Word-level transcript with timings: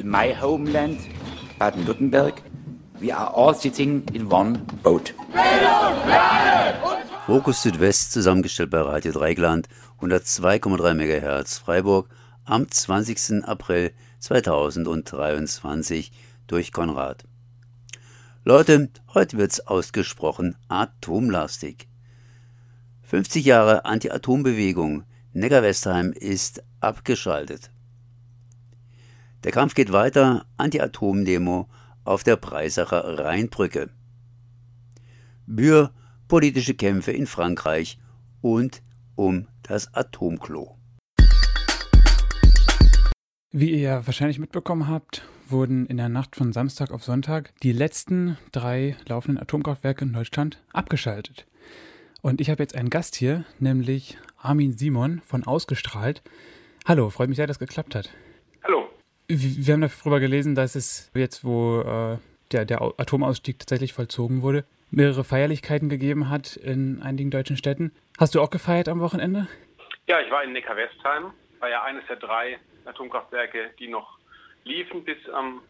in 0.00 0.08
my 0.08 0.32
homeland, 0.32 0.98
Baden-Württemberg, 1.58 2.42
we 3.00 3.12
are 3.12 3.32
all 3.34 3.54
sitting 3.54 4.02
in 4.12 4.30
one 4.30 4.58
boat. 4.82 5.14
Fokus 7.26 7.62
Südwest 7.62 8.12
zusammengestellt 8.12 8.70
bei 8.70 8.80
Radio 8.80 9.12
Dreigland 9.12 9.68
102,3 10.00 10.94
MHz 10.94 11.58
Freiburg 11.58 12.08
am 12.44 12.68
20. 12.68 13.44
April 13.44 13.92
2023 14.20 16.10
durch 16.46 16.72
Konrad. 16.72 17.24
Leute, 18.44 18.88
heute 19.14 19.36
wird's 19.36 19.60
ausgesprochen 19.60 20.56
atomlastig. 20.68 21.88
50 23.02 23.44
Jahre 23.44 23.84
Anti-Atom-Bewegung. 23.84 25.04
Neckar-Westheim 25.34 26.12
ist 26.12 26.62
abgeschaltet. 26.80 27.70
Der 29.42 29.52
Kampf 29.52 29.74
geht 29.74 29.90
weiter. 29.90 30.44
Anti-Atom-Demo 30.58 31.66
auf 32.04 32.22
der 32.24 32.36
Breisacher 32.36 33.18
Rheinbrücke. 33.18 33.88
Bür 35.46 35.92
politische 36.28 36.74
Kämpfe 36.74 37.12
in 37.12 37.26
Frankreich 37.26 37.98
und 38.42 38.82
um 39.14 39.48
das 39.62 39.94
Atomklo. 39.94 40.76
Wie 43.50 43.70
ihr 43.70 43.80
ja 43.80 44.06
wahrscheinlich 44.06 44.38
mitbekommen 44.38 44.88
habt, 44.88 45.26
wurden 45.48 45.86
in 45.86 45.96
der 45.96 46.10
Nacht 46.10 46.36
von 46.36 46.52
Samstag 46.52 46.90
auf 46.90 47.02
Sonntag 47.02 47.52
die 47.62 47.72
letzten 47.72 48.36
drei 48.52 48.94
laufenden 49.08 49.42
Atomkraftwerke 49.42 50.04
in 50.04 50.12
Deutschland 50.12 50.62
abgeschaltet. 50.72 51.46
Und 52.20 52.42
ich 52.42 52.50
habe 52.50 52.62
jetzt 52.62 52.76
einen 52.76 52.90
Gast 52.90 53.16
hier, 53.16 53.44
nämlich 53.58 54.18
Armin 54.36 54.74
Simon 54.76 55.22
von 55.24 55.44
Ausgestrahlt. 55.44 56.22
Hallo, 56.84 57.08
freut 57.08 57.30
mich 57.30 57.36
sehr, 57.36 57.46
dass 57.46 57.56
es 57.56 57.66
geklappt 57.66 57.94
hat. 57.94 58.10
Wir 59.32 59.74
haben 59.74 59.80
darüber 59.80 60.18
gelesen, 60.18 60.56
dass 60.56 60.74
es 60.74 61.08
jetzt, 61.14 61.44
wo 61.44 61.82
äh, 61.82 62.18
der, 62.50 62.64
der 62.64 62.82
Atomausstieg 62.82 63.60
tatsächlich 63.60 63.92
vollzogen 63.92 64.42
wurde, 64.42 64.64
mehrere 64.90 65.22
Feierlichkeiten 65.22 65.88
gegeben 65.88 66.30
hat 66.30 66.56
in 66.56 67.00
einigen 67.00 67.30
deutschen 67.30 67.56
Städten. 67.56 67.92
Hast 68.18 68.34
du 68.34 68.40
auch 68.40 68.50
gefeiert 68.50 68.88
am 68.88 68.98
Wochenende? 68.98 69.46
Ja, 70.08 70.20
ich 70.20 70.28
war 70.32 70.42
in 70.42 70.52
Neckar-Westheim. 70.52 71.32
War 71.60 71.68
ja 71.68 71.84
eines 71.84 72.04
der 72.08 72.16
drei 72.16 72.58
Atomkraftwerke, 72.84 73.70
die 73.78 73.86
noch 73.86 74.18
liefen 74.64 75.04
bis 75.04 75.18
am 75.28 75.62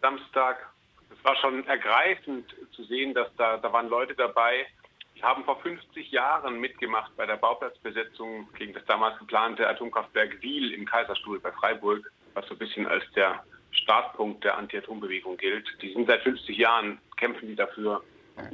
Samstag. 0.00 0.68
Es 1.10 1.24
war 1.24 1.34
schon 1.34 1.66
ergreifend 1.66 2.54
zu 2.70 2.84
sehen, 2.84 3.12
dass 3.12 3.26
da, 3.36 3.56
da 3.56 3.72
waren 3.72 3.88
Leute 3.88 4.14
dabei, 4.14 4.66
die 5.16 5.22
haben 5.24 5.44
vor 5.44 5.60
50 5.62 6.12
Jahren 6.12 6.60
mitgemacht 6.60 7.10
bei 7.16 7.26
der 7.26 7.36
Bauplatzbesetzung 7.36 8.48
gegen 8.56 8.72
das 8.72 8.84
damals 8.84 9.18
geplante 9.18 9.68
Atomkraftwerk 9.68 10.40
Wiel 10.42 10.72
im 10.72 10.86
Kaiserstuhl 10.86 11.40
bei 11.40 11.50
Freiburg, 11.50 12.08
was 12.34 12.46
so 12.46 12.54
ein 12.54 12.58
bisschen 12.58 12.86
als 12.86 13.04
der 13.14 13.42
Startpunkt 13.72 14.44
der 14.44 14.58
Anti-Atom-Bewegung 14.58 15.36
gilt. 15.36 15.66
Die 15.82 15.92
sind 15.92 16.08
seit 16.08 16.22
50 16.22 16.56
Jahren, 16.56 16.98
kämpfen 17.16 17.48
die 17.48 17.56
dafür, 17.56 18.02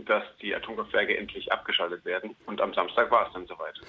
dass 0.05 0.25
die 0.43 0.55
Atomkraftwerke 0.55 1.17
endlich 1.17 1.51
abgeschaltet 1.53 2.05
werden. 2.05 2.35
Und 2.47 2.61
am 2.61 2.75
Samstag 2.75 3.11
war 3.11 3.27
es 3.27 3.33
dann 3.33 3.47
soweit. 3.47 3.81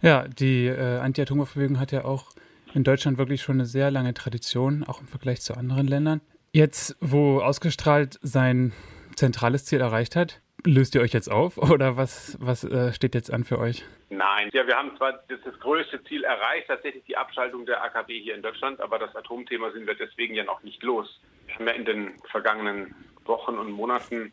Ja, 0.00 0.26
die 0.26 0.66
äh, 0.66 0.98
Anti-Atomkraftbewegung 0.98 1.78
hat 1.78 1.92
ja 1.92 2.04
auch 2.04 2.32
in 2.74 2.84
Deutschland 2.84 3.18
wirklich 3.18 3.42
schon 3.42 3.56
eine 3.56 3.66
sehr 3.66 3.90
lange 3.90 4.14
Tradition, 4.14 4.84
auch 4.84 5.00
im 5.00 5.06
Vergleich 5.06 5.40
zu 5.42 5.54
anderen 5.54 5.86
Ländern. 5.86 6.20
Jetzt, 6.52 6.96
wo 7.00 7.40
ausgestrahlt 7.40 8.18
sein 8.22 8.72
zentrales 9.16 9.64
Ziel 9.64 9.80
erreicht 9.80 10.16
hat, 10.16 10.41
löst 10.64 10.94
ihr 10.94 11.00
euch 11.00 11.12
jetzt 11.12 11.30
auf 11.30 11.58
oder 11.72 11.96
was, 11.96 12.36
was 12.40 12.64
äh, 12.64 12.92
steht 12.92 13.14
jetzt 13.14 13.32
an 13.32 13.44
für 13.44 13.58
euch? 13.58 13.84
Nein, 14.10 14.50
ja, 14.52 14.66
wir 14.66 14.76
haben 14.76 14.96
zwar 14.96 15.12
das, 15.28 15.40
das, 15.44 15.58
größte 15.60 16.02
Ziel 16.04 16.24
erreicht, 16.24 16.68
tatsächlich 16.68 17.04
die 17.04 17.16
Abschaltung 17.16 17.66
der 17.66 17.82
AKW 17.82 18.20
hier 18.20 18.34
in 18.34 18.42
Deutschland, 18.42 18.80
aber 18.80 18.98
das 18.98 19.14
Atomthema 19.16 19.70
sind 19.72 19.86
wir 19.86 19.94
deswegen 19.94 20.34
ja 20.34 20.44
noch 20.44 20.62
nicht 20.62 20.82
los. 20.82 21.20
Wir 21.46 21.54
haben 21.54 21.66
ja 21.66 21.72
in 21.72 21.84
den 21.84 22.18
vergangenen 22.30 22.94
Wochen 23.24 23.58
und 23.58 23.70
Monaten 23.70 24.32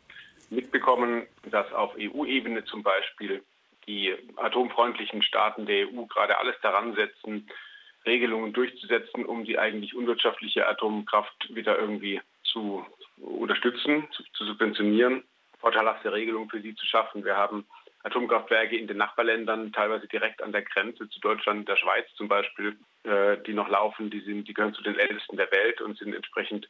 mitbekommen, 0.50 1.26
dass 1.50 1.72
auf 1.72 1.94
EU-Ebene 1.98 2.64
zum 2.64 2.82
Beispiel 2.82 3.42
die 3.86 4.14
atomfreundlichen 4.36 5.22
Staaten 5.22 5.66
der 5.66 5.86
EU 5.88 6.04
gerade 6.06 6.38
alles 6.38 6.56
daran 6.62 6.94
setzen, 6.94 7.48
Regelungen 8.06 8.52
durchzusetzen, 8.52 9.24
um 9.24 9.44
die 9.44 9.58
eigentlich 9.58 9.94
unwirtschaftliche 9.94 10.66
Atomkraft 10.66 11.54
wieder 11.54 11.78
irgendwie 11.78 12.20
zu 12.44 12.84
unterstützen, 13.18 14.08
zu, 14.12 14.22
zu 14.32 14.44
subventionieren, 14.44 15.24
vorteilhafte 15.60 16.12
Regelungen 16.12 16.50
für 16.50 16.60
sie 16.60 16.74
zu 16.74 16.86
schaffen. 16.86 17.24
Wir 17.24 17.36
haben 17.36 17.66
Atomkraftwerke 18.02 18.76
in 18.76 18.86
den 18.86 18.96
Nachbarländern, 18.96 19.72
teilweise 19.72 20.08
direkt 20.08 20.42
an 20.42 20.52
der 20.52 20.62
Grenze 20.62 21.08
zu 21.08 21.20
Deutschland, 21.20 21.68
der 21.68 21.76
Schweiz 21.76 22.06
zum 22.16 22.28
Beispiel, 22.28 22.76
äh, 23.04 23.36
die 23.46 23.52
noch 23.52 23.68
laufen. 23.68 24.10
Die, 24.10 24.20
sind, 24.20 24.48
die 24.48 24.54
gehören 24.54 24.74
zu 24.74 24.82
den 24.82 24.98
ältesten 24.98 25.36
der 25.36 25.50
Welt 25.52 25.80
und 25.80 25.98
sind 25.98 26.14
entsprechend 26.14 26.68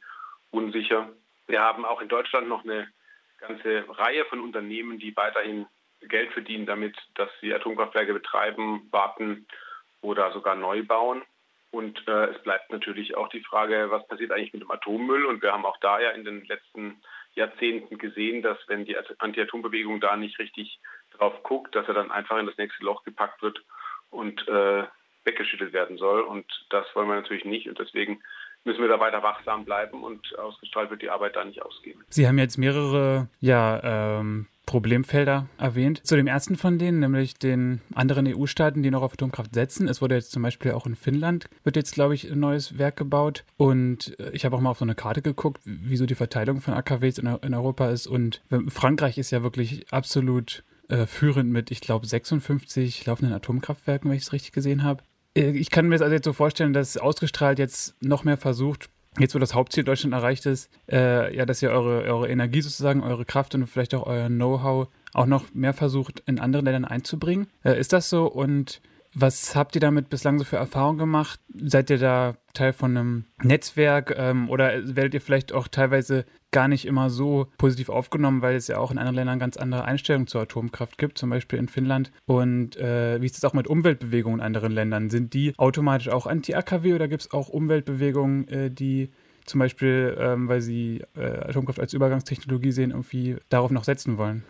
unsicher. 0.50 1.09
Wir 1.47 1.61
haben 1.61 1.84
auch 1.84 2.00
in 2.00 2.09
Deutschland 2.09 2.49
noch 2.49 2.65
eine 2.65 2.89
ganze 3.39 3.84
Reihe 3.89 4.25
von 4.27 4.41
Unternehmen, 4.41 4.99
die 4.99 5.17
weiterhin 5.17 5.67
Geld 6.00 6.33
verdienen 6.33 6.67
damit, 6.67 6.97
dass 7.15 7.29
sie 7.41 7.55
Atomkraftwerke 7.55 8.12
betreiben, 8.12 8.89
warten 8.91 9.47
oder 10.00 10.33
sogar 10.33 10.56
neu 10.56 10.83
bauen. 10.83 11.23
Und 11.71 12.03
äh, 12.09 12.27
es 12.31 12.43
bleibt 12.43 12.73
natürlich 12.73 13.17
auch 13.17 13.29
die 13.29 13.45
Frage, 13.45 13.91
was 13.91 14.06
passiert 14.09 14.33
eigentlich 14.33 14.53
mit 14.53 14.62
dem 14.62 14.71
Atommüll? 14.71 15.27
Und 15.27 15.43
wir 15.43 15.53
haben 15.53 15.65
auch 15.65 15.77
da 15.79 16.00
ja 16.00 16.11
in 16.11 16.25
den 16.25 16.45
letzten 16.47 17.00
Jahrzehnten 17.35 17.99
gesehen, 17.99 18.43
dass 18.43 18.59
wenn 18.67 18.85
die 18.85 18.97
Anti-Atom-Bewegung 19.19 20.01
da 20.01 20.17
nicht 20.17 20.39
richtig 20.39 20.81
drauf 21.13 21.43
guckt, 21.43 21.75
dass 21.75 21.87
er 21.89 21.95
dann 21.95 22.11
einfach 22.11 22.39
in 22.39 22.47
das 22.47 22.57
nächste 22.57 22.85
Loch 22.85 23.05
gepackt 23.05 23.43
wird 23.43 23.63
und 24.11 24.47
äh, 24.49 24.85
weggeschüttelt 25.25 25.73
werden 25.73 25.97
soll. 25.97 26.23
Und 26.23 26.47
das 26.71 26.87
wollen 26.95 27.09
wir 27.09 27.15
natürlich 27.15 27.45
nicht. 27.45 27.69
Und 27.69 27.79
deswegen 27.79 28.23
müssen 28.65 28.81
wir 28.81 28.89
da 28.89 29.01
weiter 29.01 29.23
wachsam 29.23 29.65
bleiben 29.65 30.03
und 30.03 30.39
ausgestrahlt 30.39 30.91
wird 30.91 31.03
die 31.03 31.11
Arbeit 31.11 31.37
da 31.37 31.45
nicht 31.45 31.63
ausgehen. 31.63 32.03
Sie 32.09 32.27
haben 32.27 32.39
jetzt 32.39 32.59
mehrere 32.59 33.29
ja, 33.41 34.19
ähm, 34.21 34.47
Problemfelder 34.70 35.48
erwähnt. 35.58 36.00
Zu 36.06 36.14
dem 36.14 36.28
ersten 36.28 36.54
von 36.54 36.78
denen, 36.78 37.00
nämlich 37.00 37.34
den 37.34 37.81
anderen 37.92 38.28
EU-Staaten, 38.28 38.84
die 38.84 38.92
noch 38.92 39.03
auf 39.03 39.14
Atomkraft 39.14 39.53
setzen. 39.53 39.88
Es 39.88 40.00
wurde 40.00 40.14
jetzt 40.14 40.31
zum 40.31 40.44
Beispiel 40.44 40.70
auch 40.70 40.86
in 40.86 40.94
Finnland, 40.94 41.50
wird 41.64 41.75
jetzt, 41.75 41.92
glaube 41.92 42.14
ich, 42.14 42.31
ein 42.31 42.38
neues 42.38 42.78
Werk 42.78 42.94
gebaut. 42.94 43.44
Und 43.56 44.16
äh, 44.20 44.31
ich 44.31 44.44
habe 44.44 44.54
auch 44.54 44.60
mal 44.60 44.70
auf 44.70 44.78
so 44.78 44.84
eine 44.84 44.94
Karte 44.94 45.22
geguckt, 45.22 45.60
wieso 45.64 46.06
die 46.06 46.14
Verteilung 46.14 46.60
von 46.60 46.75
AKWs 46.75 47.19
in, 47.19 47.26
in 47.26 47.53
Europa 47.53 47.91
ist. 47.91 48.06
Und 48.06 48.42
Frankreich 48.69 49.19
ist 49.19 49.32
ja 49.32 49.42
wirklich 49.42 49.92
absolut 49.92 50.62
äh, 50.88 51.06
führend 51.06 51.50
mit, 51.50 51.72
ich 51.72 51.81
glaube, 51.81 52.06
56 52.06 53.06
laufenden 53.06 53.34
Atomkraftwerken, 53.34 54.08
wenn 54.08 54.16
ich 54.16 54.22
es 54.22 54.32
richtig 54.32 54.52
gesehen 54.52 54.84
habe. 54.84 55.02
Äh, 55.37 55.50
ich 55.50 55.70
kann 55.70 55.88
mir 55.88 55.97
das 55.97 56.02
also 56.02 56.14
jetzt 56.14 56.26
so 56.26 56.32
vorstellen, 56.32 56.75
dass 56.75 56.97
ausgestrahlt 56.97 57.58
jetzt 57.58 58.00
noch 58.04 58.22
mehr 58.22 58.37
versucht, 58.37 58.88
jetzt 59.19 59.34
wo 59.34 59.38
das 59.38 59.54
Hauptziel 59.54 59.84
Deutschland 59.84 60.15
erreicht 60.15 60.47
ist, 60.47 60.71
äh, 60.91 61.34
ja, 61.37 61.47
dass 61.47 61.62
ihr 61.62 61.71
eure, 61.71 62.03
eure 62.03 62.28
Energie 62.28 62.60
sozusagen, 62.60 63.03
eure 63.03 63.25
Kraft 63.25 63.54
und 63.54 63.66
vielleicht 63.66 63.94
auch 63.94 64.06
euer 64.06 64.28
Know-how 64.28 64.88
auch 65.12 65.26
noch 65.26 65.53
mehr 65.53 65.75
versucht, 65.75 66.22
in 66.26 66.38
andere 66.38 66.62
Ländern 66.62 66.84
einzubringen. 66.84 67.49
Äh, 67.65 67.78
ist 67.81 67.93
das 67.93 68.09
so? 68.09 68.26
Und 68.26 68.81
was 69.15 69.56
habt 69.56 69.75
ihr 69.75 69.81
damit 69.81 70.09
bislang 70.09 70.38
so 70.38 70.44
für 70.44 70.56
Erfahrungen 70.56 70.98
gemacht? 70.98 71.41
Seid 71.54 71.91
ihr 71.91 71.98
da 71.98 72.37
Teil 72.54 72.72
von 72.72 72.97
einem 72.97 73.25
Netzwerk 73.43 74.15
ähm, 74.16 74.48
oder 74.48 74.72
werdet 74.97 75.15
ihr 75.15 75.21
vielleicht 75.21 75.53
auch 75.53 75.69
teilweise 75.69 76.25
gar 76.53 76.69
nicht 76.69 76.84
immer 76.84 77.10
so 77.10 77.49
positiv 77.59 77.88
aufgenommen, 77.88 78.43
weil 78.43 78.56
es 78.56 78.69
ja 78.69 78.78
auch 78.78 78.91
in 78.91 78.99
anderen 78.99 79.16
Ländern 79.16 79.38
ganz 79.38 79.56
andere 79.56 79.84
Einstellungen 79.84 80.26
zur 80.26 80.43
Atomkraft 80.43 80.99
gibt, 80.99 81.19
zum 81.19 81.31
Beispiel 81.31 81.59
in 81.59 81.69
Finnland? 81.69 82.12
Und 82.26 82.76
äh, 82.76 83.20
wie 83.20 83.26
ist 83.26 83.37
es 83.37 83.44
auch 83.44 83.53
mit 83.53 83.66
Umweltbewegungen 83.66 84.41
in 84.41 84.47
anderen 84.47 84.72
Ländern? 84.72 85.10
Sind 85.10 85.34
die 85.34 85.54
automatisch 85.59 86.09
auch 86.09 86.26
anti-AKW 86.26 86.94
oder 86.94 87.09
gibt 87.09 87.22
es 87.22 87.32
auch 87.32 87.49
Umweltbewegungen, 87.49 88.49
äh, 88.49 88.70
die 88.70 89.10
zum 89.44 89.59
Beispiel, 89.59 90.16
ähm, 90.19 90.49
weil 90.49 90.60
sie 90.60 91.03
äh, 91.16 91.49
Atomkraft 91.49 91.81
als 91.81 91.93
Übergangstechnologie 91.93 92.72
sehen, 92.72 92.91
irgendwie 92.91 93.37
darauf 93.49 93.70
noch 93.70 93.84
setzen 93.84 94.19
wollen? 94.19 94.44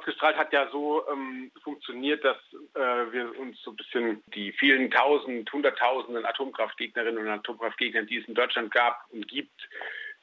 Ausgestrahlt 0.00 0.36
hat 0.36 0.52
ja 0.52 0.66
so 0.72 1.06
ähm, 1.08 1.50
funktioniert, 1.62 2.24
dass 2.24 2.38
äh, 2.74 3.12
wir 3.12 3.38
uns 3.38 3.60
so 3.62 3.70
ein 3.72 3.76
bisschen 3.76 4.22
die 4.34 4.50
vielen 4.52 4.90
tausend, 4.90 5.52
hunderttausenden 5.52 6.24
Atomkraftgegnerinnen 6.24 7.26
und 7.26 7.28
Atomkraftgegnern, 7.28 8.06
die 8.06 8.16
es 8.16 8.26
in 8.26 8.34
Deutschland 8.34 8.72
gab 8.72 9.04
und 9.10 9.28
gibt, 9.28 9.68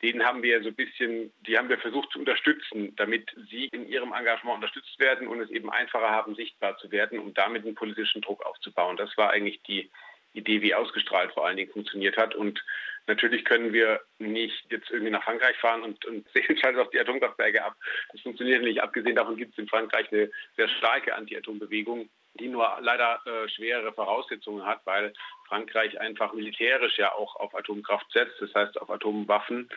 denen 0.02 0.26
haben 0.26 0.42
wir 0.42 0.64
so 0.64 0.70
ein 0.70 0.76
bisschen, 0.76 1.32
die 1.46 1.60
haben 1.60 1.70
wir 1.70 1.78
versucht 1.78 2.12
zu 2.12 2.20
unterstützen, 2.20 2.96
damit 2.96 3.30
sie 3.52 3.66
in 3.66 3.88
ihrem 3.88 4.14
Engagement 4.14 4.56
unterstützt 4.56 5.00
werden 5.00 5.28
und 5.28 5.42
es 5.42 5.52
eben 5.52 5.70
einfacher 5.70 6.10
haben, 6.10 6.34
sichtbar 6.34 6.78
zu 6.78 6.92
werden, 6.92 7.20
um 7.20 7.36
damit 7.36 7.64
einen 7.64 7.76
politischen 7.76 8.22
Druck 8.22 8.44
aufzubauen. 8.46 8.98
Das 8.98 9.16
war 9.16 9.30
eigentlich 9.30 9.62
die 9.64 9.92
Idee, 10.34 10.62
wie 10.64 10.74
ausgestrahlt 10.74 11.32
vor 11.34 11.46
allen 11.46 11.58
Dingen 11.58 11.72
funktioniert 11.72 12.18
hat. 12.18 12.34
Und 12.34 12.64
Natürlich 13.08 13.46
können 13.46 13.72
wir 13.72 14.02
nicht 14.20 14.70
jetzt 14.70 14.92
irgendwie 14.92 15.12
nach 15.12 15.24
Frankreich 15.24 15.58
fahren 15.58 15.82
und, 15.82 16.04
und 16.06 16.28
sehen, 16.34 16.58
schaltet 16.58 16.82
auf 16.82 16.90
die 16.90 17.00
Atomkraftwerke 17.00 17.64
ab. 17.64 17.76
Das 18.12 18.22
funktioniert 18.22 18.64
nicht. 18.64 18.82
Abgesehen 18.82 19.16
davon 19.16 19.38
gibt 19.38 19.54
es 19.54 19.58
in 19.58 19.68
Frankreich 19.68 20.12
eine 20.12 20.30
sehr 20.58 20.68
starke 20.68 21.16
Anti-Atom-Bewegung, 21.16 22.10
die 22.40 22.50
nur 22.50 22.78
leider 22.82 23.22
äh, 23.26 23.50
schwere 23.50 23.94
Voraussetzungen 23.94 24.66
hat, 24.66 24.82
weil 24.86 25.14
Frankreich 25.48 26.00
einfach 26.00 26.34
militärisch 26.34 26.98
ja 26.98 27.14
auch 27.14 27.36
auf 27.38 27.56
Atomkraft 27.56 28.12
setzt, 28.12 28.42
das 28.42 28.54
heißt 28.54 28.80
auf 28.82 28.90
Atomwaffen. 28.90 29.70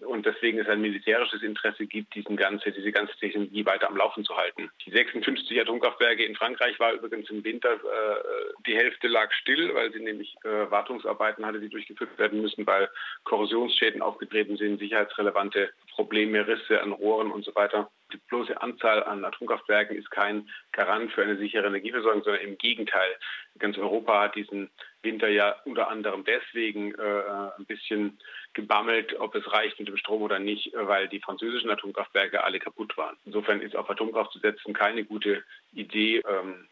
Und 0.00 0.26
deswegen 0.26 0.58
es 0.58 0.68
ein 0.68 0.80
militärisches 0.80 1.42
Interesse 1.42 1.86
gibt, 1.86 2.14
diesen 2.14 2.36
ganze, 2.36 2.70
diese 2.70 2.92
ganze 2.92 3.16
Technologie 3.16 3.64
weiter 3.64 3.88
am 3.88 3.96
Laufen 3.96 4.24
zu 4.24 4.36
halten. 4.36 4.70
Die 4.84 4.90
56 4.90 5.60
Atomkraftwerke 5.60 6.24
in 6.24 6.34
Frankreich 6.34 6.78
war 6.78 6.92
übrigens 6.92 7.30
im 7.30 7.42
Winter, 7.44 7.74
äh, 7.74 8.52
die 8.66 8.76
Hälfte 8.76 9.08
lag 9.08 9.32
still, 9.32 9.74
weil 9.74 9.92
sie 9.92 10.00
nämlich 10.00 10.36
äh, 10.44 10.70
Wartungsarbeiten 10.70 11.46
hatte, 11.46 11.60
die 11.60 11.68
durchgeführt 11.68 12.18
werden 12.18 12.42
müssen, 12.42 12.66
weil 12.66 12.90
Korrosionsschäden 13.24 14.02
aufgetreten 14.02 14.56
sind, 14.56 14.78
sicherheitsrelevante 14.78 15.70
Probleme, 15.96 16.46
Risse 16.46 16.80
an 16.82 16.92
Rohren 16.92 17.32
und 17.32 17.44
so 17.44 17.54
weiter. 17.54 17.90
Die 18.12 18.18
bloße 18.28 18.60
Anzahl 18.62 19.02
an 19.02 19.24
Atomkraftwerken 19.24 19.96
ist 19.96 20.10
kein 20.10 20.48
Garant 20.72 21.10
für 21.10 21.22
eine 21.22 21.38
sichere 21.38 21.66
Energieversorgung, 21.66 22.22
sondern 22.22 22.42
im 22.42 22.58
Gegenteil. 22.58 23.16
Ganz 23.58 23.78
Europa 23.78 24.24
hat 24.24 24.36
diesen 24.36 24.70
Winter 25.02 25.28
ja 25.28 25.56
unter 25.64 25.88
anderem 25.88 26.24
deswegen 26.24 26.94
äh, 26.94 27.22
ein 27.58 27.64
bisschen 27.64 28.18
gebammelt, 28.52 29.18
ob 29.18 29.34
es 29.34 29.50
reicht 29.50 29.78
mit 29.78 29.88
dem 29.88 29.96
Strom 29.96 30.22
oder 30.22 30.38
nicht, 30.38 30.72
weil 30.74 31.08
die 31.08 31.20
französischen 31.20 31.70
Atomkraftwerke 31.70 32.44
alle 32.44 32.58
kaputt 32.58 32.96
waren. 32.96 33.16
Insofern 33.24 33.62
ist 33.62 33.74
auf 33.74 33.88
Atomkraft 33.88 34.32
zu 34.32 34.38
setzen 34.38 34.74
keine 34.74 35.04
gute 35.04 35.42
Idee, 35.72 36.22
ähm, 36.28 36.68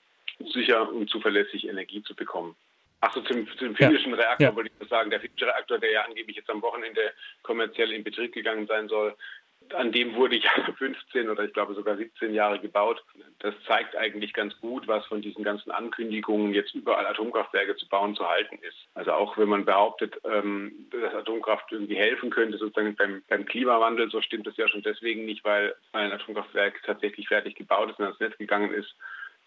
sicher 0.52 0.92
und 0.92 1.08
zuverlässig 1.08 1.66
Energie 1.66 2.02
zu 2.02 2.14
bekommen. 2.14 2.54
Achso, 3.04 3.20
zum, 3.20 3.46
zum 3.58 3.76
finnischen 3.76 4.12
ja. 4.12 4.16
Reaktor 4.16 4.48
ja. 4.48 4.56
wollte 4.56 4.70
ich 4.72 4.80
nur 4.80 4.88
sagen. 4.88 5.10
Der 5.10 5.20
finnische 5.20 5.46
Reaktor, 5.46 5.78
der 5.78 5.90
ja 5.90 6.02
angeblich 6.02 6.36
jetzt 6.36 6.48
am 6.48 6.62
Wochenende 6.62 7.12
kommerziell 7.42 7.92
in 7.92 8.02
Betrieb 8.02 8.32
gegangen 8.32 8.66
sein 8.66 8.88
soll, 8.88 9.14
an 9.74 9.92
dem 9.92 10.14
wurde 10.14 10.36
ja 10.36 10.50
15 10.78 11.28
oder 11.28 11.44
ich 11.44 11.52
glaube 11.52 11.74
sogar 11.74 11.98
17 11.98 12.32
Jahre 12.32 12.58
gebaut. 12.58 13.04
Das 13.40 13.54
zeigt 13.66 13.94
eigentlich 13.94 14.32
ganz 14.32 14.58
gut, 14.60 14.88
was 14.88 15.04
von 15.06 15.20
diesen 15.20 15.44
ganzen 15.44 15.70
Ankündigungen, 15.70 16.54
jetzt 16.54 16.74
überall 16.74 17.06
Atomkraftwerke 17.06 17.76
zu 17.76 17.86
bauen, 17.88 18.14
zu 18.14 18.26
halten 18.26 18.58
ist. 18.62 18.78
Also 18.94 19.12
auch 19.12 19.36
wenn 19.36 19.48
man 19.50 19.66
behauptet, 19.66 20.18
ähm, 20.24 20.88
dass 20.90 21.14
Atomkraft 21.14 21.72
irgendwie 21.72 21.96
helfen 21.96 22.30
könnte, 22.30 22.56
sozusagen 22.56 22.96
beim, 22.96 23.22
beim 23.28 23.44
Klimawandel, 23.44 24.10
so 24.10 24.22
stimmt 24.22 24.46
das 24.46 24.56
ja 24.56 24.66
schon 24.66 24.82
deswegen 24.82 25.26
nicht, 25.26 25.44
weil 25.44 25.74
ein 25.92 26.10
Atomkraftwerk 26.10 26.82
tatsächlich 26.84 27.28
fertig 27.28 27.54
gebaut 27.54 27.90
ist 27.90 27.98
und 27.98 28.06
ans 28.06 28.20
Netz 28.20 28.38
gegangen 28.38 28.72
ist 28.72 28.94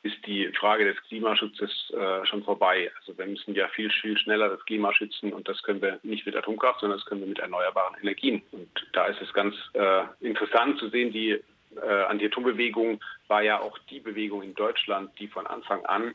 ist 0.07 0.25
die 0.25 0.47
Frage 0.59 0.85
des 0.85 1.01
Klimaschutzes 1.03 1.71
äh, 1.91 2.25
schon 2.25 2.43
vorbei. 2.43 2.91
Also 2.99 3.17
wir 3.17 3.25
müssen 3.25 3.53
ja 3.53 3.67
viel, 3.69 3.89
viel 3.89 4.17
schneller 4.17 4.49
das 4.49 4.65
Klima 4.65 4.93
schützen 4.93 5.33
und 5.33 5.47
das 5.47 5.61
können 5.63 5.81
wir 5.81 5.99
nicht 6.03 6.25
mit 6.25 6.35
Atomkraft, 6.35 6.79
sondern 6.79 6.97
das 6.97 7.05
können 7.05 7.21
wir 7.21 7.27
mit 7.27 7.39
erneuerbaren 7.39 7.95
Energien. 8.01 8.41
Und 8.51 8.69
da 8.93 9.05
ist 9.05 9.21
es 9.21 9.33
ganz 9.33 9.55
äh, 9.73 10.03
interessant 10.21 10.79
zu 10.79 10.89
sehen, 10.89 11.11
die 11.11 11.31
äh, 11.31 12.03
Anti-Atom-Bewegung 12.07 13.03
war 13.27 13.43
ja 13.43 13.59
auch 13.59 13.77
die 13.89 13.99
Bewegung 13.99 14.41
in 14.41 14.55
Deutschland, 14.55 15.11
die 15.19 15.27
von 15.27 15.45
Anfang 15.45 15.85
an 15.85 16.13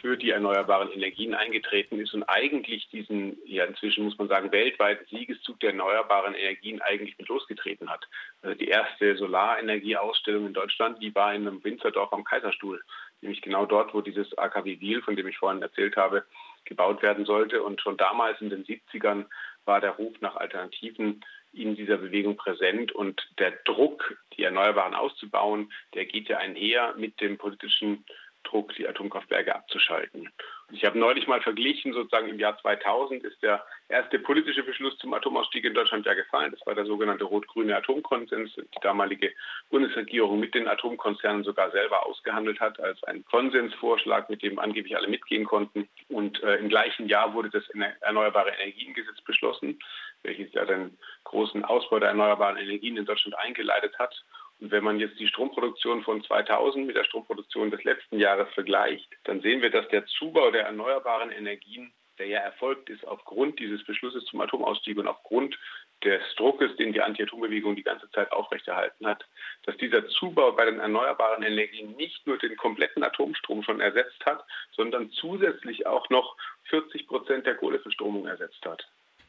für 0.00 0.16
die 0.16 0.30
erneuerbaren 0.30 0.90
Energien 0.90 1.34
eingetreten 1.34 2.00
ist 2.00 2.14
und 2.14 2.22
eigentlich 2.24 2.88
diesen, 2.90 3.36
ja 3.44 3.64
inzwischen 3.64 4.04
muss 4.04 4.18
man 4.18 4.28
sagen, 4.28 4.52
weltweiten 4.52 5.04
Siegeszug 5.06 5.58
der 5.60 5.70
erneuerbaren 5.70 6.34
Energien 6.34 6.80
eigentlich 6.82 7.18
mit 7.18 7.28
losgetreten 7.28 7.90
hat. 7.90 8.06
Also 8.42 8.56
die 8.56 8.68
erste 8.68 9.16
Solarenergieausstellung 9.16 10.46
in 10.46 10.52
Deutschland, 10.52 11.02
die 11.02 11.14
war 11.14 11.34
in 11.34 11.46
einem 11.46 11.64
Winzerdorf 11.64 12.12
am 12.12 12.24
Kaiserstuhl 12.24 12.82
nämlich 13.20 13.42
genau 13.42 13.66
dort, 13.66 13.94
wo 13.94 14.00
dieses 14.00 14.36
AKW 14.36 14.80
Wiel, 14.80 15.02
von 15.02 15.16
dem 15.16 15.26
ich 15.26 15.38
vorhin 15.38 15.62
erzählt 15.62 15.96
habe, 15.96 16.24
gebaut 16.64 17.02
werden 17.02 17.24
sollte. 17.24 17.62
Und 17.62 17.80
schon 17.80 17.96
damals 17.96 18.40
in 18.40 18.50
den 18.50 18.64
70ern 18.64 19.26
war 19.64 19.80
der 19.80 19.92
Ruf 19.92 20.14
nach 20.20 20.36
Alternativen 20.36 21.24
in 21.52 21.76
dieser 21.76 21.96
Bewegung 21.96 22.36
präsent 22.36 22.92
und 22.92 23.26
der 23.38 23.52
Druck, 23.64 24.16
die 24.36 24.42
Erneuerbaren 24.42 24.94
auszubauen, 24.94 25.72
der 25.94 26.04
geht 26.04 26.28
ja 26.28 26.38
einher 26.38 26.94
mit 26.96 27.20
dem 27.20 27.38
politischen 27.38 28.04
Druck, 28.48 28.74
die 28.74 28.88
Atomkraftwerke 28.88 29.54
abzuschalten. 29.54 30.30
Ich 30.70 30.84
habe 30.84 30.98
neulich 30.98 31.26
mal 31.26 31.40
verglichen, 31.40 31.94
sozusagen 31.94 32.28
im 32.28 32.38
Jahr 32.38 32.58
2000 32.58 33.24
ist 33.24 33.42
der 33.42 33.64
erste 33.88 34.18
politische 34.18 34.62
Beschluss 34.62 34.98
zum 34.98 35.14
Atomausstieg 35.14 35.64
in 35.64 35.72
Deutschland 35.72 36.04
ja 36.04 36.12
gefallen. 36.12 36.50
Das 36.50 36.66
war 36.66 36.74
der 36.74 36.84
sogenannte 36.84 37.24
rot-grüne 37.24 37.74
Atomkonsens, 37.74 38.54
die 38.54 38.80
damalige 38.82 39.32
Bundesregierung 39.70 40.38
mit 40.38 40.54
den 40.54 40.68
Atomkonzernen 40.68 41.42
sogar 41.42 41.70
selber 41.70 42.04
ausgehandelt 42.04 42.60
hat, 42.60 42.78
als 42.80 43.02
ein 43.04 43.24
Konsensvorschlag, 43.24 44.28
mit 44.28 44.42
dem 44.42 44.58
angeblich 44.58 44.94
alle 44.94 45.08
mitgehen 45.08 45.46
konnten. 45.46 45.88
Und 46.08 46.42
äh, 46.42 46.56
im 46.56 46.68
gleichen 46.68 47.08
Jahr 47.08 47.32
wurde 47.32 47.48
das 47.48 47.64
Erneuerbare 48.00 48.50
Energiengesetz 48.50 49.22
beschlossen, 49.22 49.78
welches 50.22 50.52
ja 50.52 50.66
den 50.66 50.98
großen 51.24 51.64
Ausbau 51.64 51.98
der 51.98 52.10
erneuerbaren 52.10 52.58
Energien 52.58 52.98
in 52.98 53.06
Deutschland 53.06 53.38
eingeleitet 53.38 53.98
hat. 53.98 54.22
Und 54.60 54.70
wenn 54.72 54.84
man 54.84 54.98
jetzt 54.98 55.18
die 55.18 55.28
Stromproduktion 55.28 56.02
von 56.02 56.22
2000 56.22 56.86
mit 56.86 56.96
der 56.96 57.04
Stromproduktion 57.04 57.70
des 57.70 57.84
letzten 57.84 58.18
Jahres 58.18 58.48
vergleicht, 58.54 59.08
dann 59.24 59.40
sehen 59.40 59.62
wir, 59.62 59.70
dass 59.70 59.88
der 59.88 60.06
Zubau 60.06 60.50
der 60.50 60.66
erneuerbaren 60.66 61.30
Energien, 61.30 61.92
der 62.18 62.26
ja 62.26 62.40
erfolgt 62.40 62.90
ist 62.90 63.06
aufgrund 63.06 63.60
dieses 63.60 63.84
Beschlusses 63.84 64.24
zum 64.24 64.40
Atomausstieg 64.40 64.98
und 64.98 65.06
aufgrund 65.06 65.56
des 66.02 66.22
Druckes, 66.36 66.76
den 66.76 66.92
die 66.92 67.00
Anti-Atom-Bewegung 67.00 67.76
die 67.76 67.82
ganze 67.82 68.10
Zeit 68.10 68.30
aufrechterhalten 68.32 69.06
hat, 69.06 69.24
dass 69.64 69.76
dieser 69.76 70.06
Zubau 70.08 70.52
bei 70.52 70.64
den 70.64 70.80
erneuerbaren 70.80 71.42
Energien 71.42 71.96
nicht 71.96 72.26
nur 72.26 72.38
den 72.38 72.56
kompletten 72.56 73.02
Atomstrom 73.02 73.62
schon 73.62 73.80
ersetzt 73.80 74.24
hat, 74.24 74.44
sondern 74.72 75.10
zusätzlich 75.10 75.86
auch 75.86 76.08
noch 76.10 76.36
40 76.64 77.06
Prozent 77.06 77.46
der 77.46 77.56
Kohleverstromung 77.56 78.26
ersetzt 78.26 78.64
hat. 78.64 78.86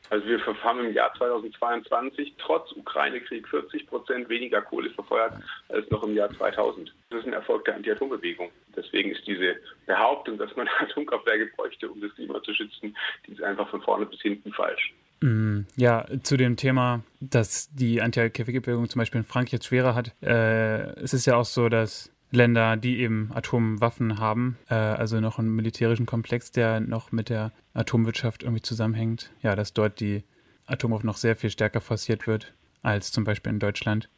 Also 0.10 0.26
wir 0.26 0.40
haben 0.64 0.80
im 0.80 0.94
Jahr 0.94 1.14
2022 1.18 2.34
trotz 2.40 2.72
Ukraine-Krieg 2.72 3.48
40 3.48 3.88
Prozent 3.88 4.30
weniger 4.30 4.62
Kohle 4.62 4.90
verfeuert 4.92 5.34
als 5.70 5.90
noch 5.92 6.04
im 6.04 6.16
Jahr 6.16 6.32
2000. 6.32 6.92
Das 7.10 7.20
ist 7.20 7.28
ein 7.28 7.34
Erfolg 7.34 7.66
der 7.66 7.76
Anti-Atom-Bewegung. 7.76 8.50
Deswegen 8.76 9.12
ist 9.12 9.26
diese 9.28 9.56
Behauptung, 9.86 10.38
dass 10.38 10.56
man 10.56 10.68
Atomkraftwerke 10.80 11.52
bräuchte, 11.56 11.90
um 11.90 12.02
das 12.02 12.14
Klima 12.16 12.42
zu 12.42 12.54
schützen, 12.54 12.96
die 13.28 13.34
ist 13.34 13.44
einfach 13.44 13.70
von 13.70 13.82
vorne 13.82 14.06
bis 14.06 14.22
hinten 14.22 14.52
falsch. 14.52 14.94
Mm, 15.22 15.62
ja, 15.76 16.06
zu 16.24 16.38
dem 16.38 16.56
Thema, 16.56 17.04
dass 17.20 17.70
die 17.72 18.02
Anti-Atom-Bewegung 18.02 18.90
zum 18.90 19.00
Beispiel 19.00 19.20
in 19.20 19.26
Frankreich 19.26 19.54
jetzt 19.54 19.68
schwerer 19.68 19.94
hat. 19.94 20.16
Äh, 20.24 21.00
es 21.02 21.14
ist 21.14 21.28
ja 21.28 21.36
auch 21.36 21.46
so, 21.46 21.70
dass 21.70 22.12
Länder, 22.32 22.78
die 22.78 23.00
eben 23.00 23.32
Atomwaffen 23.34 24.20
haben, 24.20 24.58
äh, 24.70 24.76
also 24.76 25.20
noch 25.20 25.40
einen 25.40 25.56
militärischen 25.56 26.06
Komplex, 26.06 26.52
der 26.52 26.80
noch 26.80 27.12
mit 27.12 27.30
der 27.30 27.52
Atomwirtschaft 27.74 28.44
irgendwie 28.44 28.62
zusammenhängt, 28.62 29.32
ja, 29.42 29.56
dass 29.56 29.74
dort 29.74 30.00
die 30.00 30.24
Atomwaffen 30.66 31.08
noch 31.08 31.18
sehr 31.18 31.36
viel 31.36 31.50
stärker 31.50 31.82
forciert 31.82 32.28
wird 32.28 32.54
als 32.82 33.12
zum 33.12 33.24
Beispiel 33.24 33.52
in 33.52 33.60
Deutschland. 33.60 34.10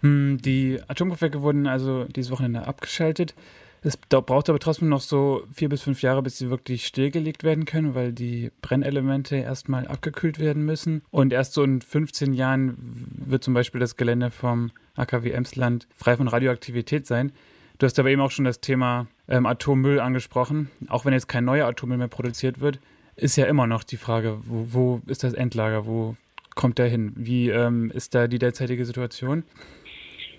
Hm, 0.00 0.38
die 0.42 0.78
Atomkraftwerke 0.86 1.42
wurden 1.42 1.66
also 1.66 2.04
dieses 2.04 2.30
Wochenende 2.30 2.66
abgeschaltet. 2.66 3.34
Es 3.86 3.98
braucht 3.98 4.48
aber 4.48 4.58
trotzdem 4.58 4.88
noch 4.88 5.02
so 5.02 5.42
vier 5.52 5.68
bis 5.68 5.82
fünf 5.82 6.00
Jahre, 6.00 6.22
bis 6.22 6.38
sie 6.38 6.48
wirklich 6.48 6.86
stillgelegt 6.86 7.44
werden 7.44 7.66
können, 7.66 7.94
weil 7.94 8.14
die 8.14 8.50
Brennelemente 8.62 9.36
erstmal 9.36 9.86
abgekühlt 9.86 10.38
werden 10.38 10.64
müssen. 10.64 11.02
Und 11.10 11.34
erst 11.34 11.52
so 11.52 11.62
in 11.62 11.82
15 11.82 12.32
Jahren 12.32 12.76
wird 12.78 13.44
zum 13.44 13.52
Beispiel 13.52 13.80
das 13.80 13.98
Gelände 13.98 14.30
vom 14.30 14.70
AKW 14.96 15.32
Emsland 15.32 15.86
frei 15.94 16.16
von 16.16 16.28
Radioaktivität 16.28 17.06
sein. 17.06 17.30
Du 17.76 17.84
hast 17.84 17.98
aber 17.98 18.08
eben 18.08 18.22
auch 18.22 18.30
schon 18.30 18.46
das 18.46 18.62
Thema 18.62 19.06
ähm, 19.28 19.44
Atommüll 19.44 20.00
angesprochen. 20.00 20.70
Auch 20.88 21.04
wenn 21.04 21.12
jetzt 21.12 21.28
kein 21.28 21.44
neuer 21.44 21.66
Atommüll 21.66 21.98
mehr 21.98 22.08
produziert 22.08 22.60
wird, 22.60 22.80
ist 23.16 23.36
ja 23.36 23.44
immer 23.44 23.66
noch 23.66 23.84
die 23.84 23.98
Frage, 23.98 24.38
wo, 24.44 24.66
wo 24.70 25.02
ist 25.06 25.24
das 25.24 25.34
Endlager? 25.34 25.84
Wo 25.84 26.16
kommt 26.54 26.78
der 26.78 26.88
hin? 26.88 27.12
Wie 27.16 27.50
ähm, 27.50 27.90
ist 27.90 28.14
da 28.14 28.28
die 28.28 28.38
derzeitige 28.38 28.86
Situation? 28.86 29.44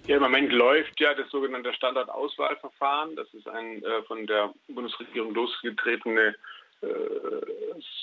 Ja, 0.07 0.17
im 0.17 0.21
Moment 0.21 0.51
läuft 0.51 0.99
ja 0.99 1.15
das 1.15 1.27
sogenannte 1.31 1.73
Standardauswahlverfahren. 1.73 3.15
Das 3.15 3.33
ist 3.33 3.47
ein 3.47 3.83
äh, 3.83 4.03
von 4.03 4.27
der 4.27 4.53
Bundesregierung 4.67 5.33
losgetretene 5.33 6.35
äh, 6.81 6.87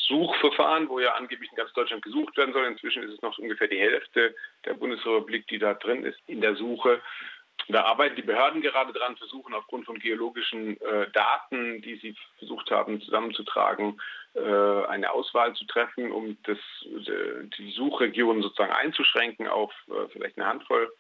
Suchverfahren, 0.09 0.89
wo 0.89 0.99
ja 0.99 1.15
angeblich 1.15 1.51
in 1.51 1.57
ganz 1.57 1.73
Deutschland 1.75 2.03
gesucht 2.03 2.37
werden 2.37 2.53
soll. 2.53 2.65
Inzwischen 2.65 3.05
ist 3.05 3.15
es 3.15 3.23
noch 3.23 3.39
ungefähr 3.39 3.69
die 3.69 3.79
Hälfte 3.79 4.35
der 4.65 4.75
Bundesrepublik, 4.75 5.47
die 5.47 5.61
da 5.61 5.75
drin 5.75 6.05
ist 6.05 6.19
in 6.27 6.41
der 6.41 6.57
Suche. 6.57 7.01
Da 7.69 7.85
arbeiten 7.85 8.17
die 8.17 8.23
Behörden 8.23 8.63
gerade 8.63 8.93
dran, 8.93 9.17
versuchen 9.17 9.55
aufgrund 9.55 9.87
von 9.87 10.01
geologischen 10.01 10.81
äh, 10.81 11.09
Daten, 11.13 11.83
die 11.83 11.97
sie 11.99 12.17
versucht 12.39 12.69
haben 12.73 13.01
zusammenzutragen, 13.01 14.01
äh, 14.35 14.41
eine 14.41 15.13
Auswahl 15.13 15.55
zu 15.55 15.65
treffen, 15.67 16.11
um 16.11 16.37
das, 16.43 16.59
äh, 16.85 17.45
die 17.57 17.71
Suchregion 17.71 18.43
sozusagen 18.43 18.73
einzuschränken 18.73 19.47
auf 19.47 19.73
äh, 19.89 20.09
vielleicht 20.11 20.37
eine 20.37 20.49
Handvoll 20.49 20.93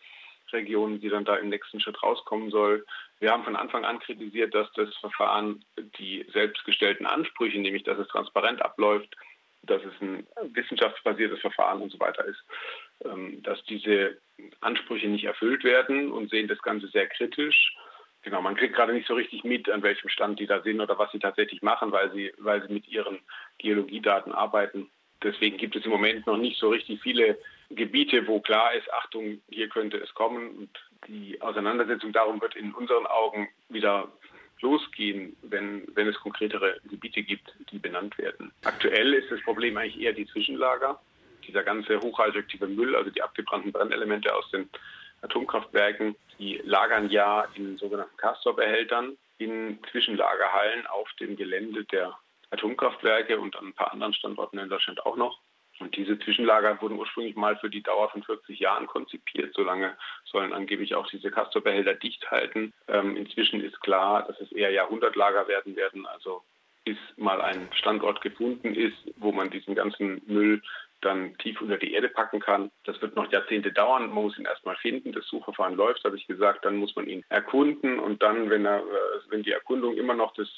Regionen, 0.52 1.00
die 1.00 1.09
dann 1.09 1.25
da 1.25 1.37
im 1.37 1.49
nächsten 1.49 1.80
Schritt 1.80 2.02
rauskommen 2.02 2.50
soll. 2.50 2.85
Wir 3.21 3.30
haben 3.30 3.44
von 3.44 3.56
Anfang 3.56 3.85
an 3.85 4.00
kritisiert, 4.00 4.54
dass 4.54 4.71
das 4.73 4.94
Verfahren 4.97 5.64
die 5.99 6.26
selbstgestellten 6.32 7.06
Ansprüche, 7.06 7.59
nämlich 7.59 7.85
dass 7.85 7.99
es 7.99 8.09
transparent 8.09 8.62
abläuft, 8.62 9.14
dass 9.62 9.82
es 9.85 9.92
ein 10.00 10.26
wissenschaftsbasiertes 10.54 11.40
Verfahren 11.40 11.82
und 11.82 11.92
so 11.92 12.00
weiter 12.00 12.25
ist, 12.25 12.42
ähm, 13.04 13.42
dass 13.42 13.62
diese 13.64 14.18
Ansprüche 14.61 15.09
nicht 15.09 15.25
erfüllt 15.25 15.64
werden 15.64 16.11
und 16.11 16.30
sehen 16.30 16.49
das 16.49 16.61
Ganze 16.62 16.88
sehr 16.88 17.06
kritisch. 17.06 17.75
Genau, 18.23 18.40
man 18.40 18.56
kriegt 18.56 18.75
gerade 18.75 18.92
nicht 18.92 19.06
so 19.06 19.14
richtig 19.14 19.44
mit, 19.44 19.68
an 19.68 19.82
welchem 19.82 20.09
Stand 20.09 20.38
die 20.38 20.47
da 20.47 20.61
sind 20.62 20.80
oder 20.80 20.99
was 20.99 21.11
sie 21.12 21.18
tatsächlich 21.18 21.62
machen, 21.62 21.92
weil 21.92 22.12
sie, 22.12 22.32
weil 22.38 22.66
sie 22.66 22.73
mit 22.73 22.88
ihren 22.88 23.18
Geologiedaten 23.59 24.32
arbeiten. 24.32 24.90
Deswegen 25.23 25.56
gibt 25.56 25.76
es 25.76 25.85
im 25.85 25.90
Moment 25.90 26.26
noch 26.26 26.37
nicht 26.37 26.59
so 26.59 26.68
richtig 26.68 27.00
viele 27.00 27.38
Gebiete, 27.75 28.26
wo 28.26 28.41
klar 28.41 28.75
ist, 28.75 28.93
Achtung, 28.93 29.41
hier 29.49 29.69
könnte 29.69 29.99
es 29.99 30.12
kommen. 30.14 30.50
Und 30.57 30.71
die 31.09 31.41
Auseinandersetzung 31.41 32.12
darum 32.12 32.41
wird 32.41 32.57
in 32.57 32.73
unseren 32.73 33.07
Augen 33.07 33.49
wieder 33.69 34.09
losgehen, 34.61 35.37
wenn, 35.43 35.87
wenn 35.95 36.07
es 36.09 36.19
konkretere 36.21 36.79
Gebiete 36.88 37.23
gibt, 37.23 37.52
die 37.71 37.79
benannt 37.79 38.17
werden. 38.19 38.52
Aktuell 38.64 39.12
ist 39.14 39.31
das 39.31 39.41
Problem 39.43 39.76
eigentlich 39.76 40.00
eher 40.00 40.12
die 40.12 40.26
Zwischenlager. 40.26 41.00
dieser 41.47 41.64
ganze 41.64 42.00
hochradioaktive 42.00 42.69
Müll, 42.69 42.95
also 42.95 43.11
die 43.11 43.23
abgebrannten 43.23 43.73
Brennelemente 43.73 44.33
aus 44.33 44.49
den 44.50 44.71
Atomkraftwerken, 45.23 46.14
die 46.38 46.61
lagern 46.64 47.11
ja 47.11 47.47
in 47.55 47.76
sogenannten 47.79 48.17
Castor-Behältern 48.17 49.17
in 49.38 49.79
Zwischenlagerhallen 49.91 50.87
auf 50.87 51.09
dem 51.19 51.37
Gelände 51.37 51.85
der 51.87 52.17
Atomkraftwerke 52.50 53.41
und 53.41 53.57
an 53.57 53.69
ein 53.69 53.73
paar 53.73 53.93
anderen 53.93 54.14
Standorten 54.14 54.59
in 54.59 54.69
Deutschland 54.69 55.05
auch 55.05 55.17
noch. 55.17 55.41
Und 55.83 55.97
diese 55.97 56.19
Zwischenlager 56.19 56.81
wurden 56.81 56.99
ursprünglich 56.99 57.35
mal 57.35 57.57
für 57.57 57.69
die 57.69 57.83
Dauer 57.83 58.09
von 58.11 58.23
40 58.23 58.59
Jahren 58.59 58.87
konzipiert. 58.87 59.53
Solange 59.55 59.97
sollen 60.25 60.53
angeblich 60.53 60.95
auch 60.95 61.09
diese 61.09 61.31
Castor-Behälter 61.31 61.95
dicht 61.95 62.31
halten. 62.31 62.73
Ähm, 62.89 63.17
inzwischen 63.17 63.61
ist 63.61 63.81
klar, 63.81 64.27
dass 64.27 64.41
es 64.41 64.53
eher 64.53 64.71
Jahrhundertlager 64.71 65.49
werden 65.49 65.77
werden. 65.77 66.07
Also 66.07 66.43
bis 66.85 66.97
mal 67.17 67.41
ein 67.41 67.69
Standort 67.75 68.21
gefunden 68.21 68.75
ist, 68.75 68.97
wo 69.17 69.33
man 69.33 69.51
diesen 69.51 69.75
ganzen 69.75 70.23
Müll 70.27 70.62
dann 71.04 71.37
tief 71.38 71.61
unter 71.61 71.76
die 71.76 71.92
Erde 71.92 72.09
packen 72.09 72.40
kann. 72.40 72.71
Das 72.85 73.00
wird 73.02 73.16
noch 73.16 73.30
Jahrzehnte 73.30 73.73
dauern. 73.73 74.06
Man 74.06 74.25
muss 74.25 74.38
ihn 74.38 74.44
erstmal 74.44 74.76
finden. 74.76 75.12
Das 75.12 75.26
Suchverfahren 75.26 75.75
läuft, 75.75 76.04
habe 76.04 76.16
ich 76.16 76.26
gesagt. 76.26 76.64
Dann 76.64 76.76
muss 76.76 76.97
man 76.97 77.06
ihn 77.06 77.25
erkunden 77.28 77.99
und 77.99 78.23
dann, 78.23 78.50
wenn, 78.50 78.64
er, 78.64 78.78
äh, 78.78 79.30
wenn 79.30 79.42
die 79.42 79.52
Erkundung 79.52 79.97
immer 79.97 80.14
noch 80.14 80.32
das 80.35 80.49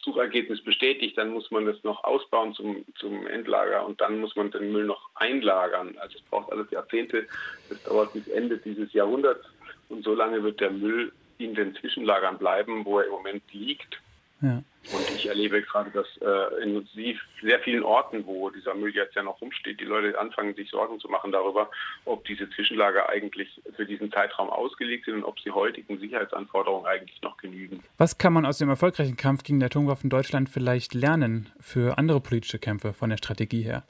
Suchergebnis 0.00 0.62
bestätigt, 0.62 1.18
dann 1.18 1.30
muss 1.30 1.50
man 1.50 1.66
das 1.66 1.82
noch 1.84 2.04
ausbauen 2.04 2.54
zum, 2.54 2.84
zum 2.96 3.26
Endlager 3.26 3.84
und 3.84 4.00
dann 4.00 4.20
muss 4.20 4.36
man 4.36 4.50
den 4.50 4.72
Müll 4.72 4.84
noch 4.84 5.10
einlagern. 5.14 5.96
Also 5.98 6.18
es 6.18 6.24
braucht 6.24 6.52
alles 6.52 6.70
Jahrzehnte. 6.70 7.26
Das 7.68 7.82
dauert 7.82 8.12
bis 8.12 8.28
Ende 8.28 8.58
dieses 8.58 8.92
Jahrhunderts 8.92 9.44
und 9.88 10.04
so 10.04 10.14
lange 10.14 10.42
wird 10.42 10.60
der 10.60 10.70
Müll 10.70 11.12
in 11.38 11.54
den 11.54 11.74
Zwischenlagern 11.74 12.38
bleiben, 12.38 12.84
wo 12.84 12.98
er 12.98 13.06
im 13.06 13.12
Moment 13.12 13.42
liegt. 13.52 14.00
Ja. 14.40 14.62
Und 14.92 15.10
ich 15.16 15.26
erlebe 15.26 15.60
gerade, 15.62 15.90
dass 15.90 16.06
äh, 16.18 16.62
in 16.62 16.86
sehr 17.42 17.60
vielen 17.60 17.82
Orten, 17.82 18.24
wo 18.26 18.48
dieser 18.50 18.74
Müll 18.74 18.94
jetzt 18.94 19.14
ja 19.14 19.22
noch 19.22 19.40
rumsteht, 19.40 19.80
die 19.80 19.84
Leute 19.84 20.18
anfangen, 20.18 20.54
sich 20.54 20.70
Sorgen 20.70 20.98
zu 21.00 21.08
machen 21.08 21.32
darüber, 21.32 21.70
ob 22.04 22.24
diese 22.24 22.48
Zwischenlager 22.50 23.08
eigentlich 23.08 23.60
für 23.76 23.84
diesen 23.84 24.10
Zeitraum 24.12 24.48
ausgelegt 24.48 25.04
sind 25.04 25.16
und 25.16 25.24
ob 25.24 25.38
sie 25.40 25.50
heutigen 25.50 25.98
Sicherheitsanforderungen 25.98 26.86
eigentlich 26.86 27.20
noch 27.22 27.36
genügen. 27.36 27.82
Was 27.98 28.16
kann 28.16 28.32
man 28.32 28.46
aus 28.46 28.58
dem 28.58 28.68
erfolgreichen 28.68 29.16
Kampf 29.16 29.42
gegen 29.42 29.60
die 29.60 29.66
Atomwaffen 29.66 30.08
Deutschland 30.08 30.48
vielleicht 30.48 30.94
lernen 30.94 31.50
für 31.60 31.98
andere 31.98 32.20
politische 32.20 32.58
Kämpfe 32.58 32.92
von 32.92 33.10
der 33.10 33.18
Strategie 33.18 33.62
her? 33.62 33.84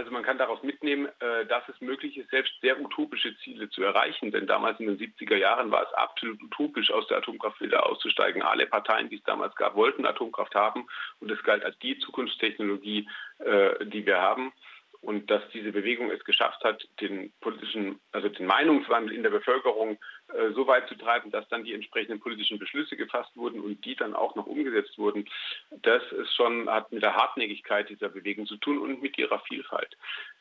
Also 0.00 0.12
man 0.12 0.22
kann 0.22 0.38
daraus 0.38 0.62
mitnehmen, 0.62 1.08
äh, 1.20 1.44
dass 1.44 1.68
es 1.68 1.78
möglich 1.82 2.16
ist, 2.16 2.30
selbst 2.30 2.54
sehr 2.62 2.80
utopische 2.80 3.36
Ziele 3.40 3.68
zu 3.68 3.82
erreichen. 3.82 4.30
Denn 4.30 4.46
damals 4.46 4.80
in 4.80 4.86
den 4.86 4.98
70er 4.98 5.36
Jahren 5.36 5.70
war 5.70 5.82
es 5.82 5.92
absolut 5.92 6.42
utopisch, 6.42 6.90
aus 6.90 7.06
der 7.08 7.18
Atomkraft 7.18 7.60
wieder 7.60 7.84
auszusteigen. 7.84 8.40
Alle 8.40 8.64
Parteien, 8.64 9.10
die 9.10 9.16
es 9.16 9.22
damals 9.24 9.54
gab, 9.56 9.74
wollten 9.74 10.06
Atomkraft 10.06 10.54
haben. 10.54 10.86
Und 11.20 11.30
es 11.30 11.42
galt 11.42 11.66
als 11.66 11.78
die 11.80 11.98
Zukunftstechnologie, 11.98 13.10
äh, 13.40 13.84
die 13.84 14.06
wir 14.06 14.22
haben 14.22 14.54
und 15.02 15.30
dass 15.30 15.42
diese 15.52 15.72
Bewegung 15.72 16.10
es 16.10 16.22
geschafft 16.24 16.62
hat, 16.62 16.86
den 17.00 17.32
politischen, 17.40 17.98
also 18.12 18.28
den 18.28 18.46
Meinungswandel 18.46 19.14
in 19.14 19.22
der 19.22 19.30
Bevölkerung 19.30 19.98
äh, 20.28 20.52
so 20.54 20.66
weit 20.66 20.88
zu 20.88 20.94
treiben, 20.94 21.30
dass 21.30 21.48
dann 21.48 21.64
die 21.64 21.72
entsprechenden 21.72 22.20
politischen 22.20 22.58
Beschlüsse 22.58 22.96
gefasst 22.96 23.34
wurden 23.34 23.60
und 23.60 23.84
die 23.84 23.96
dann 23.96 24.14
auch 24.14 24.34
noch 24.34 24.46
umgesetzt 24.46 24.98
wurden. 24.98 25.28
Das 25.70 26.02
ist 26.12 26.34
schon, 26.34 26.68
hat 26.68 26.92
mit 26.92 27.02
der 27.02 27.16
Hartnäckigkeit 27.16 27.88
dieser 27.88 28.10
Bewegung 28.10 28.46
zu 28.46 28.56
tun 28.58 28.78
und 28.78 29.00
mit 29.00 29.16
ihrer 29.16 29.40
Vielfalt, 29.40 29.96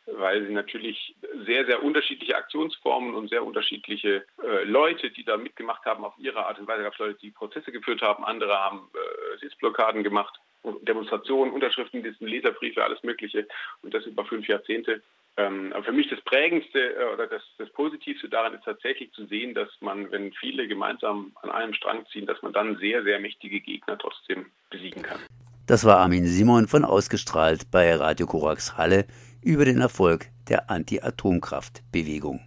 weil 0.06 0.46
sie 0.46 0.54
natürlich 0.54 1.16
sehr, 1.46 1.66
sehr 1.66 1.82
unterschiedliche 1.82 2.36
Aktionsformen 2.36 3.16
und 3.16 3.30
sehr 3.30 3.46
unterschiedliche 3.46 4.26
äh, 4.44 4.64
Leute, 4.66 5.10
die 5.12 5.24
da 5.24 5.38
mitgemacht 5.38 5.86
haben, 5.86 6.04
auf 6.04 6.16
ihre 6.18 6.46
Art 6.46 6.60
und 6.60 6.68
Weise 6.68 6.86
es 6.86 6.98
Leute, 6.98 7.20
die 7.20 7.32
Prozesse 7.32 7.72
geführt 7.72 8.02
haben, 8.02 8.26
andere 8.26 8.58
haben 8.60 8.90
äh, 8.94 9.38
Sitzblockaden 9.40 10.04
gemacht 10.04 10.38
Demonstrationen, 10.82 11.54
Unterschriftenlisten, 11.54 12.28
Leserbriefe, 12.28 12.84
alles 12.84 13.02
Mögliche 13.04 13.48
und 13.82 13.94
das 13.94 14.06
über 14.06 14.26
fünf 14.26 14.48
Jahrzehnte. 14.48 15.02
Ähm, 15.38 15.72
aber 15.74 15.86
für 15.86 15.92
mich 15.94 16.10
das 16.10 16.20
Prägendste 16.22 16.96
äh, 16.96 17.14
oder 17.14 17.28
das, 17.28 17.42
das 17.58 17.70
Positivste 17.70 18.28
daran 18.28 18.54
ist 18.54 18.66
tatsächlich 18.66 19.12
zu 19.14 19.26
sehen, 19.28 19.54
dass 19.54 19.70
man, 19.80 20.12
wenn 20.12 20.34
viele 20.34 20.68
gemeinsam 20.68 21.32
an 21.42 21.50
einem 21.50 21.74
Strang 21.74 22.06
ziehen, 22.12 22.26
dass 22.26 22.42
man 22.42 22.52
dann 22.52 22.78
sehr, 22.78 23.04
sehr 23.04 23.20
mächtige 23.20 23.62
Gegner 23.62 23.98
trotzdem 23.98 24.48
besiegen 24.70 25.02
kann. 25.02 25.20
Das 25.66 25.86
war 25.86 26.00
Armin 26.00 26.26
Simon 26.26 26.68
von 26.68 26.84
Ausgestrahlt 26.84 27.72
bei 27.72 27.94
Radio 27.96 28.26
Korax 28.26 28.76
Halle 28.76 29.06
über 29.42 29.66
den 29.66 29.80
Erfolg 29.80 30.26
der 30.50 30.70
Anti-Atomkraft-Bewegung. 30.70 32.42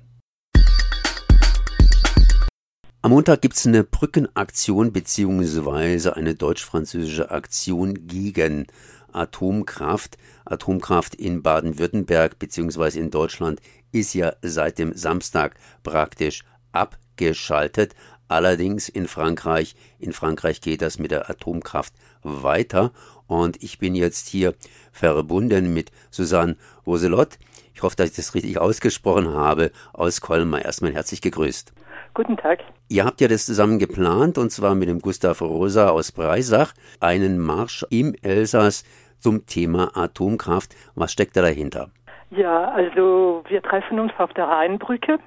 Am 3.04 3.10
Montag 3.10 3.42
gibt 3.42 3.56
es 3.56 3.66
eine 3.66 3.82
Brückenaktion 3.82 4.92
beziehungsweise 4.92 6.14
eine 6.14 6.36
deutsch-französische 6.36 7.32
Aktion 7.32 8.06
gegen 8.06 8.68
Atomkraft. 9.10 10.16
Atomkraft 10.44 11.16
in 11.16 11.42
Baden-Württemberg 11.42 12.38
beziehungsweise 12.38 13.00
in 13.00 13.10
Deutschland 13.10 13.60
ist 13.90 14.14
ja 14.14 14.34
seit 14.42 14.78
dem 14.78 14.94
Samstag 14.94 15.56
praktisch 15.82 16.44
abgeschaltet. 16.70 17.96
Allerdings 18.28 18.88
in 18.88 19.08
Frankreich, 19.08 19.74
in 19.98 20.12
Frankreich 20.12 20.60
geht 20.60 20.80
das 20.80 21.00
mit 21.00 21.10
der 21.10 21.28
Atomkraft 21.28 21.94
weiter. 22.22 22.92
Und 23.26 23.60
ich 23.64 23.80
bin 23.80 23.96
jetzt 23.96 24.28
hier 24.28 24.54
verbunden 24.92 25.74
mit 25.74 25.90
Susanne 26.12 26.56
Roselot. 26.86 27.40
Ich 27.74 27.82
hoffe, 27.82 27.96
dass 27.96 28.10
ich 28.10 28.16
das 28.16 28.36
richtig 28.36 28.58
ausgesprochen 28.58 29.34
habe. 29.34 29.72
Aus 29.92 30.20
Colmar 30.20 30.64
erstmal 30.64 30.92
herzlich 30.92 31.20
gegrüßt. 31.20 31.72
Guten 32.14 32.36
Tag. 32.36 32.60
Ihr 32.92 33.06
habt 33.06 33.22
ja 33.22 33.28
das 33.28 33.46
zusammen 33.46 33.78
geplant 33.78 34.36
und 34.36 34.50
zwar 34.50 34.74
mit 34.74 34.86
dem 34.86 34.98
Gustav 34.98 35.40
Rosa 35.40 35.88
aus 35.88 36.12
Breisach, 36.12 36.74
einen 37.00 37.38
Marsch 37.38 37.86
im 37.88 38.14
Elsass 38.22 38.84
zum 39.18 39.46
Thema 39.46 39.96
Atomkraft. 39.96 40.74
Was 40.94 41.10
steckt 41.10 41.34
da 41.34 41.40
dahinter? 41.40 41.88
Ja, 42.32 42.68
also 42.68 43.44
wir 43.48 43.62
treffen 43.62 43.98
uns 43.98 44.12
auf 44.18 44.34
der 44.34 44.44
Rheinbrücke 44.44 45.18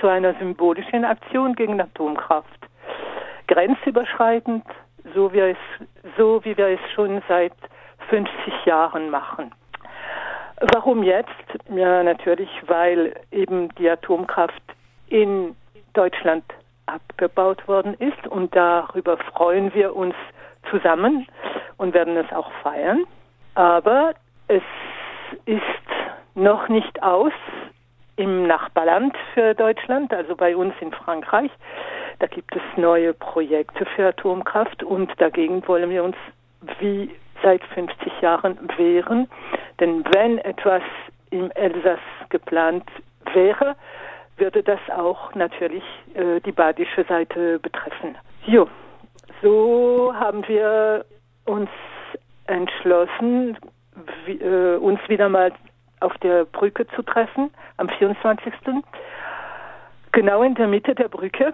zu 0.00 0.06
einer 0.06 0.32
symbolischen 0.38 1.04
Aktion 1.04 1.54
gegen 1.54 1.78
Atomkraft. 1.78 2.58
Grenzüberschreitend, 3.48 4.64
so 5.14 5.30
wie, 5.34 5.40
es, 5.40 5.58
so 6.16 6.42
wie 6.44 6.56
wir 6.56 6.68
es 6.68 6.80
schon 6.94 7.20
seit 7.28 7.52
50 8.08 8.64
Jahren 8.64 9.10
machen. 9.10 9.50
Warum 10.72 11.02
jetzt? 11.02 11.28
Ja, 11.68 12.02
natürlich, 12.02 12.48
weil 12.66 13.12
eben 13.30 13.68
die 13.74 13.90
Atomkraft 13.90 14.62
in 15.08 15.54
Deutschland 15.92 16.44
abgebaut 16.92 17.66
worden 17.68 17.94
ist 17.94 18.26
und 18.26 18.54
darüber 18.54 19.16
freuen 19.16 19.72
wir 19.74 19.94
uns 19.94 20.14
zusammen 20.70 21.26
und 21.76 21.94
werden 21.94 22.16
es 22.16 22.30
auch 22.32 22.50
feiern. 22.62 23.04
Aber 23.54 24.14
es 24.48 24.62
ist 25.46 25.62
noch 26.34 26.68
nicht 26.68 27.02
aus 27.02 27.32
im 28.16 28.46
Nachbarland 28.46 29.16
für 29.32 29.54
Deutschland, 29.54 30.12
also 30.12 30.36
bei 30.36 30.54
uns 30.54 30.74
in 30.80 30.92
Frankreich. 30.92 31.50
Da 32.18 32.26
gibt 32.26 32.54
es 32.54 32.62
neue 32.76 33.14
Projekte 33.14 33.86
für 33.96 34.08
Atomkraft 34.08 34.82
und 34.82 35.10
dagegen 35.18 35.66
wollen 35.66 35.88
wir 35.88 36.04
uns 36.04 36.16
wie 36.78 37.10
seit 37.42 37.64
50 37.64 38.20
Jahren 38.20 38.58
wehren. 38.76 39.28
Denn 39.80 40.04
wenn 40.12 40.38
etwas 40.38 40.82
im 41.30 41.50
Elsass 41.52 42.00
geplant 42.28 42.84
wäre, 43.32 43.74
würde 44.40 44.62
das 44.62 44.80
auch 44.94 45.34
natürlich 45.34 45.84
äh, 46.14 46.40
die 46.40 46.52
badische 46.52 47.04
Seite 47.04 47.58
betreffen. 47.58 48.16
Jo, 48.46 48.68
so 49.42 50.12
haben 50.14 50.46
wir 50.48 51.04
uns 51.44 51.70
entschlossen, 52.46 53.56
wie, 54.24 54.40
äh, 54.40 54.76
uns 54.76 55.00
wieder 55.08 55.28
mal 55.28 55.52
auf 56.00 56.16
der 56.18 56.44
Brücke 56.46 56.86
zu 56.88 57.02
treffen 57.02 57.50
am 57.76 57.88
24. 57.88 58.52
Genau 60.12 60.42
in 60.42 60.54
der 60.54 60.66
Mitte 60.66 60.94
der 60.94 61.08
Brücke, 61.08 61.52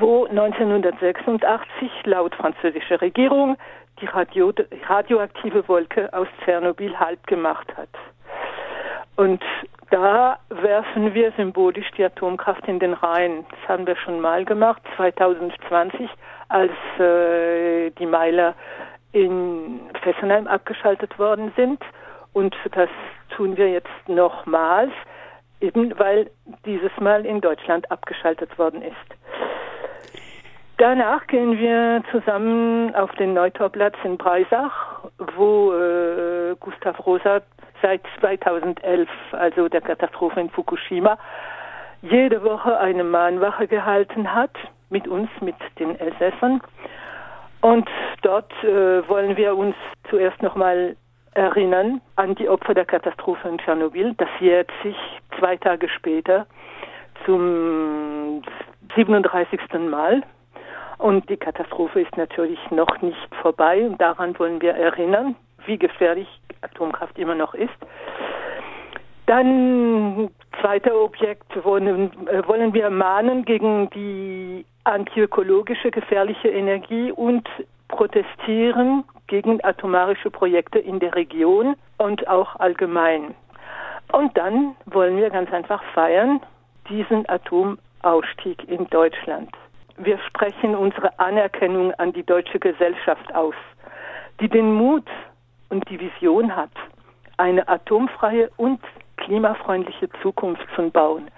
wo 0.00 0.24
1986 0.26 1.90
laut 2.04 2.34
französischer 2.34 3.00
Regierung 3.00 3.56
die 4.00 4.06
Radio, 4.06 4.52
radioaktive 4.88 5.66
Wolke 5.68 6.12
aus 6.12 6.28
Tschernobyl 6.44 6.98
Halt 6.98 7.24
gemacht 7.26 7.68
hat. 7.76 7.88
Und 9.16 9.42
da 9.90 10.38
werfen 10.50 11.14
wir 11.14 11.32
symbolisch 11.36 11.90
die 11.96 12.04
Atomkraft 12.04 12.66
in 12.68 12.78
den 12.78 12.92
Rhein. 12.92 13.46
Das 13.50 13.68
haben 13.68 13.86
wir 13.86 13.96
schon 13.96 14.20
mal 14.20 14.44
gemacht, 14.44 14.82
2020, 14.96 16.08
als 16.48 16.72
äh, 16.98 17.90
die 17.90 18.06
Meiler 18.06 18.54
in 19.12 19.80
Fessenheim 20.02 20.46
abgeschaltet 20.46 21.18
worden 21.18 21.52
sind. 21.56 21.80
Und 22.32 22.54
das 22.72 22.90
tun 23.30 23.56
wir 23.56 23.70
jetzt 23.70 24.08
nochmals, 24.08 24.92
eben 25.60 25.98
weil 25.98 26.30
dieses 26.66 26.92
Mal 27.00 27.24
in 27.24 27.40
Deutschland 27.40 27.90
abgeschaltet 27.90 28.58
worden 28.58 28.82
ist. 28.82 29.16
Danach 30.78 31.26
gehen 31.28 31.58
wir 31.58 32.02
zusammen 32.10 32.94
auf 32.94 33.10
den 33.12 33.32
Neutorplatz 33.32 33.94
in 34.04 34.18
Breisach, 34.18 35.08
wo 35.36 35.72
äh, 35.72 36.54
Gustav 36.60 37.06
Rosa 37.06 37.40
seit 37.82 38.02
2011, 38.20 39.08
also 39.32 39.68
der 39.68 39.80
Katastrophe 39.80 40.40
in 40.40 40.50
Fukushima, 40.50 41.18
jede 42.02 42.42
Woche 42.42 42.78
eine 42.78 43.04
Mahnwache 43.04 43.66
gehalten 43.66 44.32
hat 44.32 44.52
mit 44.90 45.08
uns, 45.08 45.28
mit 45.40 45.56
den 45.78 45.98
Elsässern. 45.98 46.60
Und 47.60 47.88
dort 48.22 48.52
äh, 48.62 49.08
wollen 49.08 49.36
wir 49.36 49.56
uns 49.56 49.74
zuerst 50.10 50.42
nochmal 50.42 50.96
erinnern 51.34 52.00
an 52.16 52.34
die 52.34 52.48
Opfer 52.48 52.74
der 52.74 52.84
Katastrophe 52.84 53.48
in 53.48 53.58
Tschernobyl. 53.58 54.14
Das 54.16 54.28
jährt 54.40 54.70
sich 54.82 54.96
zwei 55.38 55.56
Tage 55.56 55.88
später 55.88 56.46
zum 57.24 58.42
37. 58.94 59.60
Mal. 59.90 60.22
Und 60.98 61.28
die 61.28 61.36
Katastrophe 61.36 62.00
ist 62.00 62.16
natürlich 62.16 62.58
noch 62.70 63.02
nicht 63.02 63.34
vorbei 63.42 63.84
und 63.86 64.00
daran 64.00 64.38
wollen 64.38 64.62
wir 64.62 64.74
erinnern, 64.74 65.36
wie 65.66 65.76
gefährlich 65.76 66.28
Atomkraft 66.62 67.18
immer 67.18 67.34
noch 67.34 67.54
ist. 67.54 67.74
Dann 69.26 70.30
zweiter 70.60 70.94
Objekt 71.00 71.64
wollen, 71.64 72.28
äh, 72.28 72.46
wollen 72.46 72.72
wir 72.74 72.90
mahnen 72.90 73.44
gegen 73.44 73.90
die 73.90 74.64
antiökologische 74.84 75.90
gefährliche 75.90 76.48
Energie 76.48 77.10
und 77.10 77.48
protestieren 77.88 79.04
gegen 79.26 79.62
atomarische 79.64 80.30
Projekte 80.30 80.78
in 80.78 81.00
der 81.00 81.14
Region 81.14 81.74
und 81.98 82.26
auch 82.28 82.56
allgemein. 82.56 83.34
Und 84.12 84.36
dann 84.36 84.76
wollen 84.86 85.16
wir 85.16 85.30
ganz 85.30 85.52
einfach 85.52 85.82
feiern 85.92 86.40
diesen 86.88 87.28
Atomausstieg 87.28 88.68
in 88.68 88.86
Deutschland. 88.90 89.50
Wir 89.96 90.18
sprechen 90.18 90.76
unsere 90.76 91.18
Anerkennung 91.18 91.92
an 91.94 92.12
die 92.12 92.22
deutsche 92.22 92.60
Gesellschaft 92.60 93.34
aus, 93.34 93.54
die 94.40 94.48
den 94.48 94.74
Mut 94.74 95.06
und 95.68 95.88
die 95.90 96.00
Vision 96.00 96.54
hat, 96.54 96.70
eine 97.36 97.68
atomfreie 97.68 98.50
und 98.56 98.80
klimafreundliche 99.16 100.08
Zukunft 100.22 100.66
zu 100.74 100.90
bauen. 100.90 101.30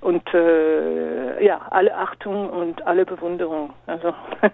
Und 0.00 0.22
äh, 0.34 1.44
ja, 1.44 1.60
alle 1.70 1.96
Achtung 1.96 2.50
und 2.50 2.84
alle 2.86 3.04
Bewunderung. 3.04 3.72
Also. 3.86 4.14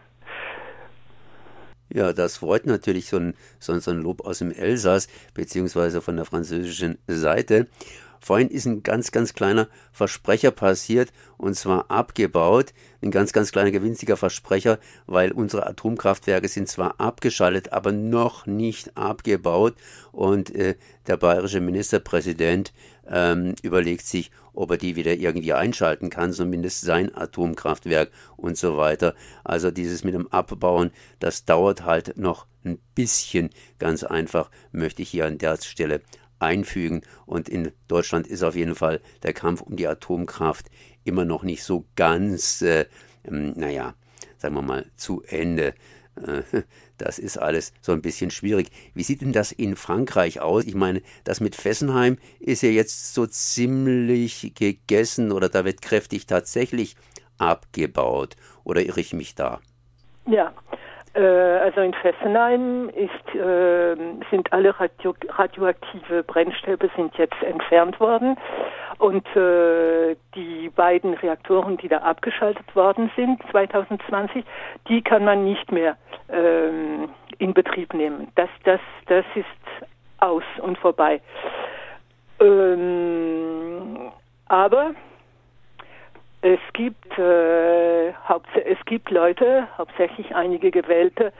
Ja, 1.90 2.12
das 2.12 2.36
freut 2.36 2.66
natürlich 2.66 3.08
so 3.08 3.16
ein, 3.16 3.34
so 3.60 3.72
ein 3.72 4.02
Lob 4.02 4.20
aus 4.26 4.40
dem 4.40 4.52
Elsass, 4.52 5.08
beziehungsweise 5.32 6.02
von 6.02 6.16
der 6.16 6.26
französischen 6.26 6.98
Seite. 7.06 7.66
Vorhin 8.20 8.48
ist 8.48 8.66
ein 8.66 8.82
ganz, 8.82 9.12
ganz 9.12 9.34
kleiner 9.34 9.68
Versprecher 9.92 10.50
passiert 10.50 11.12
und 11.36 11.54
zwar 11.54 11.90
abgebaut. 11.90 12.72
Ein 13.00 13.10
ganz, 13.10 13.32
ganz 13.32 13.52
kleiner 13.52 13.70
gewinziger 13.70 14.16
Versprecher, 14.16 14.78
weil 15.06 15.32
unsere 15.32 15.66
Atomkraftwerke 15.66 16.48
sind 16.48 16.68
zwar 16.68 17.00
abgeschaltet, 17.00 17.72
aber 17.72 17.92
noch 17.92 18.46
nicht 18.46 18.96
abgebaut. 18.96 19.74
Und 20.12 20.54
äh, 20.54 20.74
der 21.06 21.16
bayerische 21.16 21.60
Ministerpräsident 21.60 22.72
ähm, 23.08 23.54
überlegt 23.62 24.06
sich, 24.06 24.30
ob 24.52 24.72
er 24.72 24.76
die 24.76 24.96
wieder 24.96 25.14
irgendwie 25.14 25.52
einschalten 25.52 26.10
kann, 26.10 26.32
zumindest 26.32 26.80
sein 26.80 27.14
Atomkraftwerk 27.14 28.10
und 28.36 28.56
so 28.58 28.76
weiter. 28.76 29.14
Also 29.44 29.70
dieses 29.70 30.02
mit 30.04 30.14
dem 30.14 30.26
Abbauen, 30.28 30.90
das 31.20 31.44
dauert 31.44 31.84
halt 31.84 32.16
noch 32.16 32.46
ein 32.64 32.78
bisschen. 32.94 33.50
Ganz 33.78 34.02
einfach 34.02 34.50
möchte 34.72 35.02
ich 35.02 35.10
hier 35.10 35.26
an 35.26 35.38
der 35.38 35.56
Stelle 35.62 36.00
einfügen. 36.38 37.02
Und 37.26 37.48
in 37.48 37.72
Deutschland 37.88 38.26
ist 38.26 38.42
auf 38.42 38.56
jeden 38.56 38.74
Fall 38.74 39.00
der 39.22 39.32
Kampf 39.32 39.60
um 39.60 39.76
die 39.76 39.86
Atomkraft 39.86 40.66
immer 41.04 41.24
noch 41.24 41.42
nicht 41.42 41.62
so 41.62 41.84
ganz, 41.96 42.62
äh, 42.62 42.86
ähm, 43.24 43.52
naja, 43.56 43.94
sagen 44.36 44.54
wir 44.54 44.62
mal, 44.62 44.86
zu 44.96 45.22
Ende. 45.26 45.74
Äh, 46.16 46.42
das 46.98 47.18
ist 47.18 47.38
alles 47.38 47.72
so 47.80 47.92
ein 47.92 48.02
bisschen 48.02 48.30
schwierig. 48.30 48.70
Wie 48.94 49.02
sieht 49.02 49.20
denn 49.20 49.32
das 49.32 49.52
in 49.52 49.76
Frankreich 49.76 50.40
aus? 50.40 50.64
Ich 50.64 50.74
meine, 50.74 51.02
das 51.24 51.40
mit 51.40 51.54
Fessenheim 51.54 52.18
ist 52.40 52.62
ja 52.62 52.70
jetzt 52.70 53.14
so 53.14 53.26
ziemlich 53.26 54.52
gegessen 54.54 55.32
oder 55.32 55.48
da 55.48 55.64
wird 55.64 55.82
kräftig 55.82 56.26
tatsächlich 56.26 56.96
abgebaut. 57.38 58.36
Oder 58.64 58.84
irre 58.84 59.00
ich 59.00 59.12
mich 59.12 59.34
da? 59.34 59.60
Ja, 60.26 60.52
also 61.20 61.80
in 61.80 61.94
Fessenheim 61.94 62.90
ist, 62.90 63.34
äh, 63.34 63.96
sind 64.30 64.52
alle 64.52 64.78
radio 64.78 65.14
radioaktive 65.28 66.22
Brennstäbe 66.22 66.90
sind 66.96 67.16
jetzt 67.16 67.42
entfernt 67.42 67.98
worden 68.00 68.36
und 68.98 69.26
äh, 69.36 70.16
die 70.34 70.70
beiden 70.70 71.14
Reaktoren, 71.14 71.76
die 71.76 71.88
da 71.88 71.98
abgeschaltet 71.98 72.74
worden 72.74 73.10
sind 73.16 73.40
2020, 73.50 74.44
die 74.88 75.02
kann 75.02 75.24
man 75.24 75.44
nicht 75.44 75.70
mehr 75.72 75.96
ähm, 76.28 77.08
in 77.38 77.54
Betrieb 77.54 77.94
nehmen. 77.94 78.28
Das, 78.34 78.50
das, 78.64 78.80
das 79.06 79.24
ist 79.34 79.88
aus 80.18 80.42
und 80.60 80.78
vorbei. 80.78 81.20
Ähm, 82.40 84.10
aber 84.46 84.94
es 86.40 86.60
gibt, 86.72 87.18
äh, 87.18 88.08
es 88.08 88.84
gibt 88.86 89.10
Leute, 89.10 89.66
hauptsächlich 89.76 90.34
einige 90.34 90.70
Gewählte, 90.70 91.32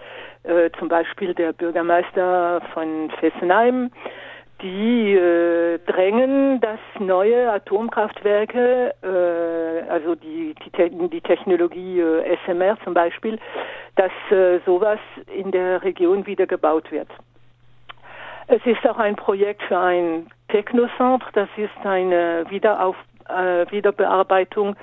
äh, 0.42 0.70
zum 0.78 0.88
Beispiel 0.88 1.34
der 1.34 1.52
Bürgermeister 1.52 2.60
von 2.74 3.10
Fessenheim, 3.20 3.90
die 4.60 5.14
äh, 5.14 5.78
drängen, 5.86 6.60
dass 6.60 6.80
neue 6.98 7.52
Atomkraftwerke, 7.52 8.92
äh, 9.02 9.88
also 9.88 10.16
die, 10.16 10.54
die, 10.64 11.08
die 11.08 11.20
Technologie 11.20 12.00
äh, 12.00 12.36
SMR 12.44 12.76
zum 12.82 12.94
Beispiel, 12.94 13.38
dass 13.94 14.10
äh, 14.30 14.58
sowas 14.66 14.98
in 15.32 15.52
der 15.52 15.82
Region 15.84 16.26
wieder 16.26 16.46
gebaut 16.46 16.90
wird. 16.90 17.08
Es 18.48 18.64
ist 18.64 18.84
auch 18.88 18.98
ein 18.98 19.14
Projekt 19.14 19.62
für 19.64 19.78
ein 19.78 20.26
Technocentre, 20.48 21.28
das 21.34 21.48
ist 21.56 21.86
eine 21.86 22.46
Wiederauf 22.48 22.96
äh, 23.28 23.70
Wiederbearbeitung 23.70 24.76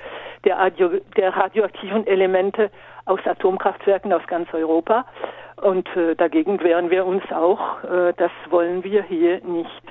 der, 0.44 0.58
Radio, 0.58 0.90
der 1.16 1.36
radioaktiven 1.36 2.06
Elemente 2.06 2.70
aus 3.04 3.20
Atomkraftwerken 3.24 4.12
aus 4.12 4.26
ganz 4.26 4.52
Europa. 4.52 5.06
Und 5.56 5.88
äh, 5.96 6.14
dagegen 6.14 6.60
wehren 6.60 6.90
wir 6.90 7.06
uns 7.06 7.22
auch. 7.32 7.82
Äh, 7.84 8.12
das 8.16 8.30
wollen 8.50 8.84
wir 8.84 9.02
hier 9.02 9.40
nicht. 9.44 9.82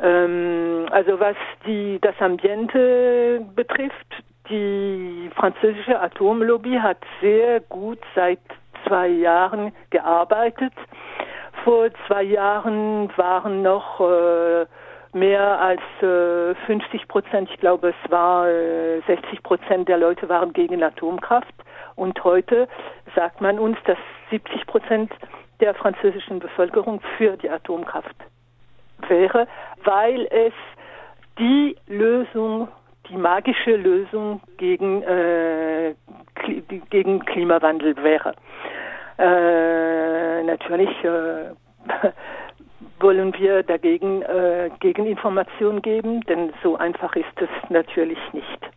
Ähm, 0.00 0.86
also 0.90 1.18
was 1.18 1.36
die, 1.66 1.98
das 2.00 2.14
Ambiente 2.20 3.44
betrifft, 3.56 4.22
die 4.48 5.30
französische 5.34 6.00
Atomlobby 6.00 6.78
hat 6.80 6.98
sehr 7.20 7.60
gut 7.60 7.98
seit 8.14 8.38
zwei 8.86 9.08
Jahren 9.08 9.72
gearbeitet. 9.90 10.72
Vor 11.64 11.88
zwei 12.06 12.22
Jahren 12.22 13.10
waren 13.16 13.62
noch 13.62 14.00
äh, 14.00 14.66
mehr 15.12 15.60
als 15.60 15.80
äh, 16.02 16.54
50 16.66 17.08
Prozent, 17.08 17.50
ich 17.50 17.60
glaube 17.60 17.88
es 17.90 18.10
war 18.10 18.48
äh, 18.48 19.00
60 19.06 19.42
Prozent 19.42 19.88
der 19.88 19.98
Leute 19.98 20.28
waren 20.28 20.52
gegen 20.52 20.82
Atomkraft. 20.82 21.54
Und 21.96 22.22
heute 22.24 22.68
sagt 23.16 23.40
man 23.40 23.58
uns, 23.58 23.76
dass 23.84 23.98
70 24.30 24.66
Prozent 24.66 25.12
der 25.60 25.74
französischen 25.74 26.38
Bevölkerung 26.38 27.00
für 27.16 27.36
die 27.36 27.50
Atomkraft 27.50 28.14
wäre, 29.08 29.48
weil 29.84 30.26
es 30.30 30.52
die 31.38 31.76
Lösung, 31.86 32.68
die 33.08 33.16
magische 33.16 33.76
Lösung 33.76 34.40
gegen, 34.56 35.02
äh, 35.02 35.94
gegen 36.90 37.24
Klimawandel 37.24 37.96
wäre. 38.02 38.34
Äh, 39.18 40.42
natürlich 40.44 40.90
äh, 41.04 41.50
wollen 43.00 43.32
wir 43.34 43.62
dagegen 43.62 44.22
äh, 44.22 44.70
Gegeninformationen 44.80 45.82
geben, 45.82 46.20
denn 46.22 46.52
so 46.62 46.76
einfach 46.76 47.14
ist 47.16 47.26
es 47.36 47.70
natürlich 47.70 48.18
nicht. 48.32 48.70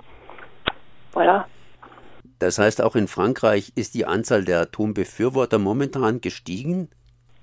Voilà. 1.13 1.45
Das 2.39 2.57
heißt, 2.57 2.81
auch 2.81 2.95
in 2.95 3.07
Frankreich 3.07 3.71
ist 3.75 3.93
die 3.93 4.05
Anzahl 4.05 4.43
der 4.43 4.61
Atombefürworter 4.61 5.59
momentan 5.59 6.21
gestiegen? 6.21 6.89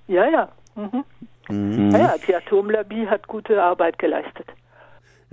Ja, 0.08 0.28
ja. 0.28 0.48
Mhm. 0.74 1.04
Mhm. 1.48 1.90
Ja, 1.92 2.14
die 2.26 2.34
Atomlobby 2.34 3.06
hat 3.08 3.26
gute 3.26 3.62
Arbeit 3.62 3.98
geleistet. 3.98 4.46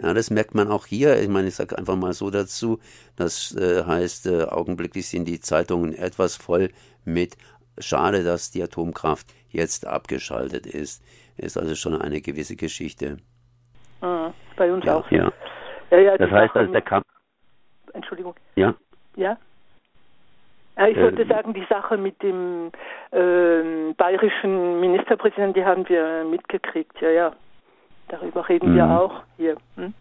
Ja, 0.02 0.14
das 0.14 0.30
merkt 0.30 0.54
man 0.56 0.70
auch 0.70 0.86
hier. 0.86 1.22
Ich 1.22 1.30
meine, 1.30 1.48
ich 1.48 1.56
sage 1.56 1.78
einfach 1.78 1.96
mal 1.96 2.14
so 2.14 2.30
dazu. 2.30 2.80
Das 3.16 3.56
äh, 3.56 3.84
heißt, 3.86 4.28
äh, 4.28 4.44
augenblicklich 4.44 5.08
sind 5.08 5.26
die 5.26 5.40
Zeitungen 5.40 5.94
etwas 5.94 6.36
voll 6.36 6.70
mit 7.06 7.38
Schade, 7.78 8.24
dass 8.24 8.52
die 8.52 8.62
Atomkraft 8.64 9.28
jetzt 9.50 9.88
abgeschaltet 9.88 10.66
ist 10.66 11.02
ist 11.38 11.58
also 11.58 11.76
schon 11.76 12.00
eine 12.02 12.22
gewisse 12.22 12.56
Geschichte. 12.56 13.18
Ah, 14.02 14.32
bei 14.56 14.72
uns 14.72 14.86
ja, 14.86 14.96
auch. 14.96 15.10
Ja. 15.12 15.32
ja, 15.92 15.98
ja 16.00 16.18
das 16.18 16.32
heißt, 16.32 16.56
also 16.56 16.72
der 16.72 16.82
Kampf. 16.82 17.06
Entschuldigung. 17.94 18.36
Ja. 18.56 18.76
Ja. 19.16 19.38
Ich 20.90 20.98
wollte 20.98 21.22
äh, 21.22 21.28
sagen, 21.28 21.54
die 21.54 21.66
Sache 21.70 21.98
mit 21.98 22.22
dem 22.22 22.70
äh, 23.12 23.94
bayerischen 23.94 24.82
Ministerpräsidenten, 24.82 25.54
die 25.54 25.66
haben 25.66 25.88
wir 25.88 26.26
mitgekriegt, 26.26 27.00
ja, 27.00 27.10
ja. 27.10 27.36
Darüber 28.10 28.48
reden 28.48 28.76
wir 28.76 28.86
mhm. 28.86 28.92
auch 28.92 29.24
hier. 29.38 29.56
Hm? 29.78 29.94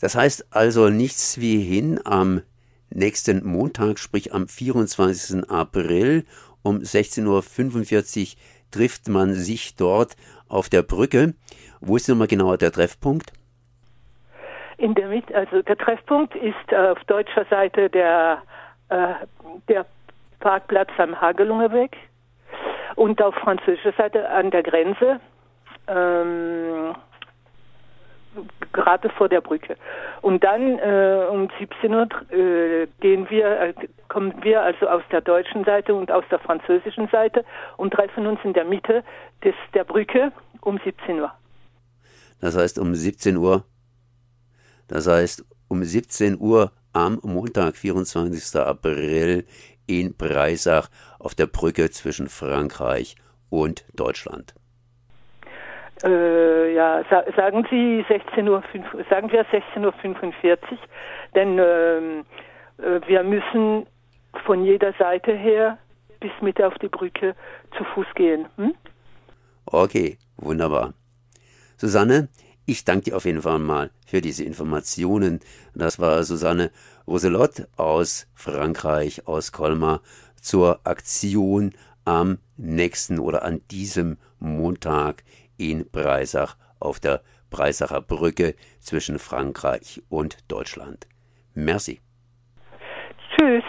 Das 0.00 0.14
heißt 0.14 0.54
also 0.54 0.88
nichts 0.88 1.40
wie 1.40 1.60
hin 1.60 2.00
am 2.04 2.42
nächsten 2.90 3.46
Montag, 3.46 3.98
sprich 3.98 4.34
am 4.34 4.46
24. 4.46 5.50
April 5.50 6.24
um 6.62 6.78
16.45 6.78 7.26
Uhr 7.26 8.38
trifft 8.72 9.08
man 9.08 9.34
sich 9.34 9.76
dort 9.76 10.16
auf 10.48 10.68
der 10.68 10.82
Brücke. 10.82 11.34
Wo 11.80 11.96
ist 11.96 12.08
nochmal 12.08 12.26
genauer 12.26 12.58
der 12.58 12.72
Treffpunkt? 12.72 13.32
In 14.78 14.94
der 14.94 15.08
Mitte, 15.08 15.34
also 15.34 15.62
der 15.62 15.76
Treffpunkt 15.76 16.34
ist 16.34 16.74
auf 16.74 16.98
deutscher 17.04 17.44
Seite 17.44 17.88
der, 17.88 18.42
äh, 18.88 19.14
der 19.68 19.86
Parkplatz 20.40 20.90
am 20.98 21.20
Hagelungerweg. 21.20 21.96
Und 22.96 23.22
auf 23.22 23.34
französischer 23.36 23.92
Seite 23.92 24.28
an 24.28 24.50
der 24.50 24.62
Grenze, 24.62 25.20
ähm, 25.88 26.94
gerade 28.72 29.08
vor 29.10 29.28
der 29.28 29.40
Brücke. 29.40 29.76
Und 30.22 30.42
dann 30.42 30.78
äh, 30.78 31.26
um 31.30 31.48
17 31.58 31.94
Uhr 31.94 32.08
äh, 32.30 32.86
gehen 33.00 33.28
wir, 33.30 33.60
äh, 33.60 33.74
kommen 34.08 34.34
wir 34.42 34.62
also 34.62 34.88
aus 34.88 35.02
der 35.10 35.20
deutschen 35.20 35.64
Seite 35.64 35.94
und 35.94 36.10
aus 36.10 36.24
der 36.30 36.38
französischen 36.38 37.08
Seite 37.08 37.44
und 37.76 37.92
treffen 37.92 38.26
uns 38.26 38.40
in 38.44 38.52
der 38.52 38.64
Mitte 38.64 39.04
des, 39.44 39.54
der 39.74 39.84
Brücke 39.84 40.32
um 40.60 40.80
17 40.84 41.20
Uhr. 41.20 41.32
Das 42.40 42.56
heißt 42.56 42.78
um 42.78 42.94
17 42.94 43.36
Uhr. 43.36 43.64
Das 44.88 45.06
heißt 45.06 45.44
um 45.68 45.82
17 45.82 46.38
Uhr 46.38 46.72
am 46.92 47.18
Montag, 47.22 47.76
24. 47.76 48.60
April 48.60 49.46
in 49.86 50.14
Breisach 50.14 50.88
auf 51.18 51.34
der 51.34 51.46
Brücke 51.46 51.90
zwischen 51.90 52.28
Frankreich 52.28 53.16
und 53.48 53.84
Deutschland. 53.94 54.54
Äh, 56.02 56.74
ja, 56.74 57.04
sa 57.08 57.24
sagen 57.36 57.66
Sie 57.70 58.04
16 58.08 58.48
Uhr, 58.48 58.62
sagen 59.08 59.30
wir 59.30 59.44
16.45 59.46 59.82
Uhr, 60.50 60.58
denn 61.34 61.58
ähm, 61.58 62.24
äh, 62.78 63.00
wir 63.06 63.22
müssen 63.22 63.86
von 64.44 64.64
jeder 64.64 64.92
Seite 64.94 65.32
her 65.32 65.78
bis 66.18 66.32
mit 66.40 66.60
auf 66.62 66.74
die 66.78 66.88
Brücke 66.88 67.34
zu 67.76 67.84
Fuß 67.84 68.06
gehen. 68.14 68.46
Hm? 68.56 68.74
Okay, 69.66 70.18
wunderbar. 70.36 70.94
Susanne, 71.76 72.28
ich 72.66 72.84
danke 72.84 73.04
dir 73.10 73.16
auf 73.16 73.24
jeden 73.24 73.42
Fall 73.42 73.58
mal 73.58 73.90
für 74.06 74.20
diese 74.20 74.44
Informationen. 74.44 75.40
Das 75.74 75.98
war 75.98 76.22
Susanne 76.24 76.70
Roselot 77.06 77.66
aus 77.76 78.28
Frankreich, 78.34 79.26
aus 79.26 79.52
Colmar, 79.52 80.00
zur 80.40 80.80
Aktion 80.84 81.72
am 82.04 82.38
nächsten 82.56 83.18
oder 83.18 83.44
an 83.44 83.60
diesem 83.70 84.18
Montag 84.38 85.22
in 85.70 85.88
Breisach 85.90 86.56
auf 86.80 86.98
der 86.98 87.22
Breisacher 87.50 88.00
Brücke 88.00 88.54
zwischen 88.80 89.18
Frankreich 89.18 90.02
und 90.08 90.38
Deutschland. 90.48 91.06
Merci. 91.54 92.00
Tschüss. 93.36 93.64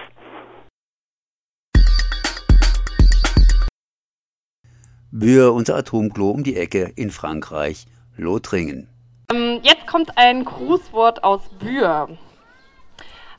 Bühr, 5.11 5.53
unser 5.53 5.75
Atomklo 5.75 6.31
um 6.31 6.43
die 6.43 6.57
Ecke 6.57 6.91
in 6.95 7.11
Frankreich, 7.11 7.85
Lothringen. 8.17 8.89
Ähm, 9.31 9.59
jetzt 9.61 9.85
kommt 9.85 10.17
ein 10.17 10.43
Grußwort 10.43 11.23
aus 11.23 11.41
Bühr. 11.59 12.17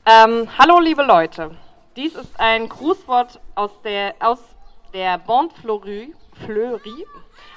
Ähm, 0.05 0.47
hallo 0.57 0.79
liebe 0.79 1.03
Leute, 1.03 1.51
dies 1.95 2.13
ist 2.15 2.39
ein 2.39 2.69
Grußwort 2.69 3.41
aus 3.55 3.71
der, 3.83 4.15
aus 4.19 4.39
der 4.93 5.17
Bande 5.17 5.53
Fleury, 5.55 6.13
Fleury 6.45 7.05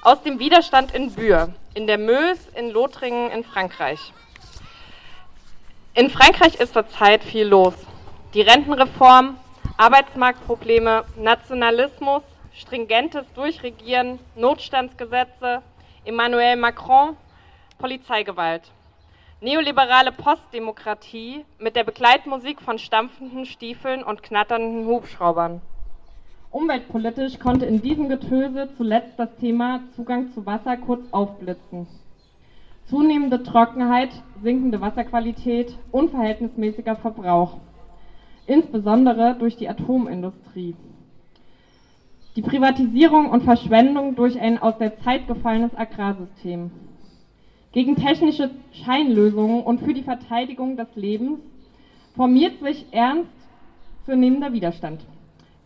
aus 0.03 0.23
dem 0.23 0.39
Widerstand 0.39 0.95
in 0.95 1.13
Bühr, 1.13 1.53
in 1.75 1.87
der 1.87 1.99
Meuse, 1.99 2.51
in 2.55 2.71
Lothringen, 2.71 3.31
in 3.31 3.45
Frankreich. 3.45 4.13
In 5.95 6.11
Frankreich 6.11 6.55
ist 6.57 6.75
zurzeit 6.75 7.25
viel 7.25 7.47
los. 7.47 7.75
Die 8.35 8.43
Rentenreform, 8.43 9.37
Arbeitsmarktprobleme, 9.77 11.05
Nationalismus, 11.17 12.23
stringentes 12.53 13.25
Durchregieren, 13.35 14.19
Notstandsgesetze, 14.35 15.63
Emmanuel 16.05 16.57
Macron, 16.57 17.17
Polizeigewalt. 17.79 18.63
Neoliberale 19.41 20.11
Postdemokratie 20.11 21.45
mit 21.59 21.77
der 21.77 21.85
Begleitmusik 21.85 22.61
von 22.61 22.79
stampfenden 22.79 23.47
Stiefeln 23.47 24.03
und 24.03 24.23
knatternden 24.23 24.87
Hubschraubern. 24.87 25.61
Umweltpolitisch 26.59 27.39
konnte 27.39 27.67
in 27.67 27.83
diesem 27.83 28.09
Getöse 28.09 28.69
zuletzt 28.77 29.17
das 29.17 29.33
Thema 29.37 29.81
Zugang 29.95 30.33
zu 30.33 30.45
Wasser 30.45 30.77
kurz 30.77 31.03
aufblitzen. 31.13 31.87
Zunehmende 32.87 33.45
Trockenheit, 33.45 34.09
sinkende 34.43 34.81
Wasserqualität, 34.81 35.79
unverhältnismäßiger 35.93 36.97
Verbrauch. 36.97 37.59
Insbesondere 38.49 39.37
durch 39.39 39.57
die 39.57 39.69
Atomindustrie. 39.69 40.75
Die 42.35 42.43
Privatisierung 42.43 43.31
und 43.31 43.45
Verschwendung 43.45 44.17
durch 44.17 44.41
ein 44.41 44.59
aus 44.61 44.77
der 44.79 44.99
Zeit 44.99 45.29
gefallenes 45.29 45.77
Agrarsystem. 45.77 46.73
Gegen 47.71 47.95
technische 47.95 48.51
Scheinlösungen 48.73 49.63
und 49.63 49.79
für 49.79 49.95
die 49.95 50.03
Verteidigung 50.03 50.77
des 50.77 50.89
Lebens 50.97 51.39
formiert 52.17 52.59
sich 52.59 52.85
ernst 52.91 53.31
zunehmender 54.07 54.53
Widerstand. 54.53 55.05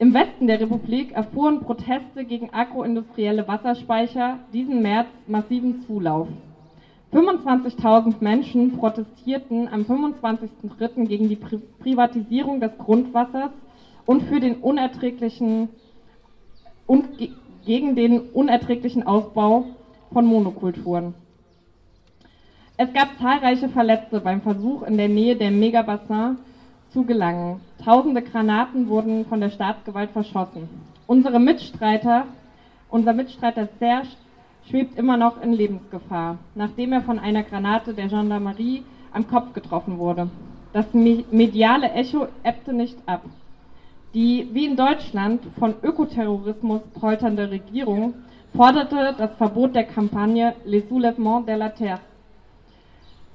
Im 0.02 0.14
Westen 0.14 0.48
der 0.48 0.58
Republik 0.58 1.12
erfuhren 1.12 1.60
Proteste 1.60 2.24
gegen 2.24 2.52
agroindustrielle 2.52 3.46
Wasserspeicher 3.46 4.40
diesen 4.52 4.82
März 4.82 5.06
massiven 5.28 5.84
Zulauf. 5.86 6.26
25.000 7.12 8.14
Menschen 8.18 8.76
protestierten 8.76 9.68
am 9.68 9.82
25.03. 9.82 11.06
gegen 11.06 11.28
die 11.28 11.36
Pri 11.36 11.60
Privatisierung 11.78 12.58
des 12.58 12.76
Grundwassers 12.78 13.52
und 14.04 14.24
für 14.24 14.40
den 14.40 14.56
unerträglichen 14.56 15.68
und 16.88 17.16
ge 17.18 17.30
gegen 17.64 17.94
den 17.94 18.18
unerträglichen 18.18 19.06
Ausbau 19.06 19.66
von 20.12 20.26
Monokulturen. 20.26 21.14
Es 22.76 22.92
gab 22.92 23.16
zahlreiche 23.20 23.68
Verletzte 23.68 24.18
beim 24.18 24.40
Versuch, 24.40 24.82
in 24.82 24.96
der 24.96 25.08
Nähe 25.08 25.36
der 25.36 25.52
Megabassin 25.52 26.38
zu 26.92 27.04
gelangen. 27.04 27.60
Tausende 27.84 28.22
Granaten 28.22 28.88
wurden 28.88 29.24
von 29.26 29.40
der 29.40 29.50
Staatsgewalt 29.50 30.10
verschossen. 30.10 30.68
Unsere 31.06 31.40
Mitstreiter, 31.40 32.26
unser 32.90 33.12
Mitstreiter 33.12 33.68
Serge 33.78 34.08
schwebt 34.68 34.98
immer 34.98 35.16
noch 35.16 35.40
in 35.42 35.52
Lebensgefahr, 35.52 36.38
nachdem 36.54 36.92
er 36.92 37.02
von 37.02 37.18
einer 37.18 37.42
Granate 37.42 37.94
der 37.94 38.08
Gendarmerie 38.08 38.84
am 39.12 39.26
Kopf 39.26 39.52
getroffen 39.52 39.98
wurde. 39.98 40.28
Das 40.72 40.86
mediale 40.94 41.92
Echo 41.92 42.28
ebbte 42.42 42.72
nicht 42.72 42.96
ab. 43.06 43.22
Die, 44.14 44.48
wie 44.52 44.66
in 44.66 44.76
Deutschland, 44.76 45.40
von 45.58 45.74
Ökoterrorismus 45.82 46.82
polternde 46.98 47.50
Regierung 47.50 48.14
forderte 48.54 49.14
das 49.16 49.34
Verbot 49.36 49.74
der 49.74 49.84
Kampagne 49.84 50.54
Les 50.64 50.84
Soulèvements 50.88 51.46
de 51.46 51.56
la 51.56 51.70
Terre. 51.70 52.00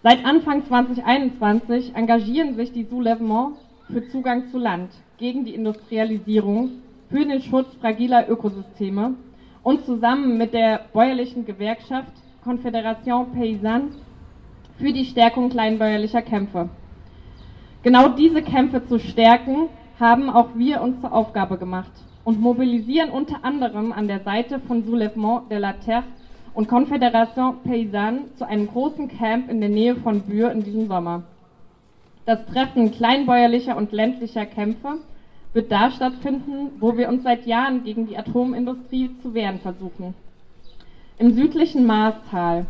Seit 0.04 0.24
Anfang 0.26 0.64
2021 0.64 1.96
engagieren 1.96 2.56
sich 2.56 2.72
die 2.72 2.86
Soulèvements 2.86 3.58
für 3.92 4.08
Zugang 4.10 4.48
zu 4.52 4.60
Land, 4.60 4.92
gegen 5.18 5.44
die 5.44 5.56
Industrialisierung, 5.56 6.70
für 7.10 7.26
den 7.26 7.42
Schutz 7.42 7.74
fragiler 7.82 8.30
Ökosysteme 8.30 9.16
und 9.64 9.86
zusammen 9.86 10.38
mit 10.38 10.54
der 10.54 10.82
bäuerlichen 10.94 11.46
Gewerkschaft 11.46 12.12
Confédération 12.46 13.34
Paysanne 13.34 13.90
für 14.78 14.94
die 14.94 15.06
Stärkung 15.06 15.50
kleinbäuerlicher 15.50 16.22
Kämpfe. 16.22 16.70
Genau 17.82 18.08
diese 18.10 18.44
Kämpfe 18.44 18.86
zu 18.86 19.00
stärken, 19.00 19.70
haben 20.00 20.30
auch 20.30 20.50
wir 20.54 20.82
uns 20.82 21.02
zur 21.02 21.12
Aufgabe 21.12 21.58
gemacht 21.58 21.92
und 22.24 22.40
mobilisieren 22.40 23.10
unter 23.10 23.44
anderem 23.44 23.92
an 23.92 24.08
der 24.08 24.20
Seite 24.20 24.60
von 24.60 24.84
Soulèvement 24.84 25.50
de 25.50 25.58
la 25.58 25.74
Terre 25.74 26.04
und 26.58 26.67
Confédération 26.67 27.58
Paysanne 27.63 28.34
zu 28.36 28.48
einem 28.48 28.65
großen 28.65 29.10
Camp 29.10 29.48
in 29.48 29.60
der 29.60 29.70
Nähe 29.70 29.96
von 29.96 30.22
Bühr 30.22 30.52
in 30.52 30.63
diesem 30.63 30.88
Sommer. 30.88 31.22
Das 32.26 32.43
Treffen 32.48 32.91
kleinbäuerlicher 32.91 33.78
und 33.78 33.91
ländlicher 33.91 34.48
Kämpfe 34.48 34.98
wird 35.54 35.72
da 35.72 35.91
stattfinden, 35.91 36.72
wo 36.80 36.98
wir 36.98 37.10
uns 37.10 37.22
seit 37.22 37.46
Jahren 37.46 37.84
gegen 37.84 38.08
die 38.08 38.17
Atomindustrie 38.17 39.12
zu 39.22 39.36
wehren 39.36 39.60
versuchen. 39.60 40.15
Im 41.20 41.36
südlichen 41.36 41.86
Maastal. 41.86 42.65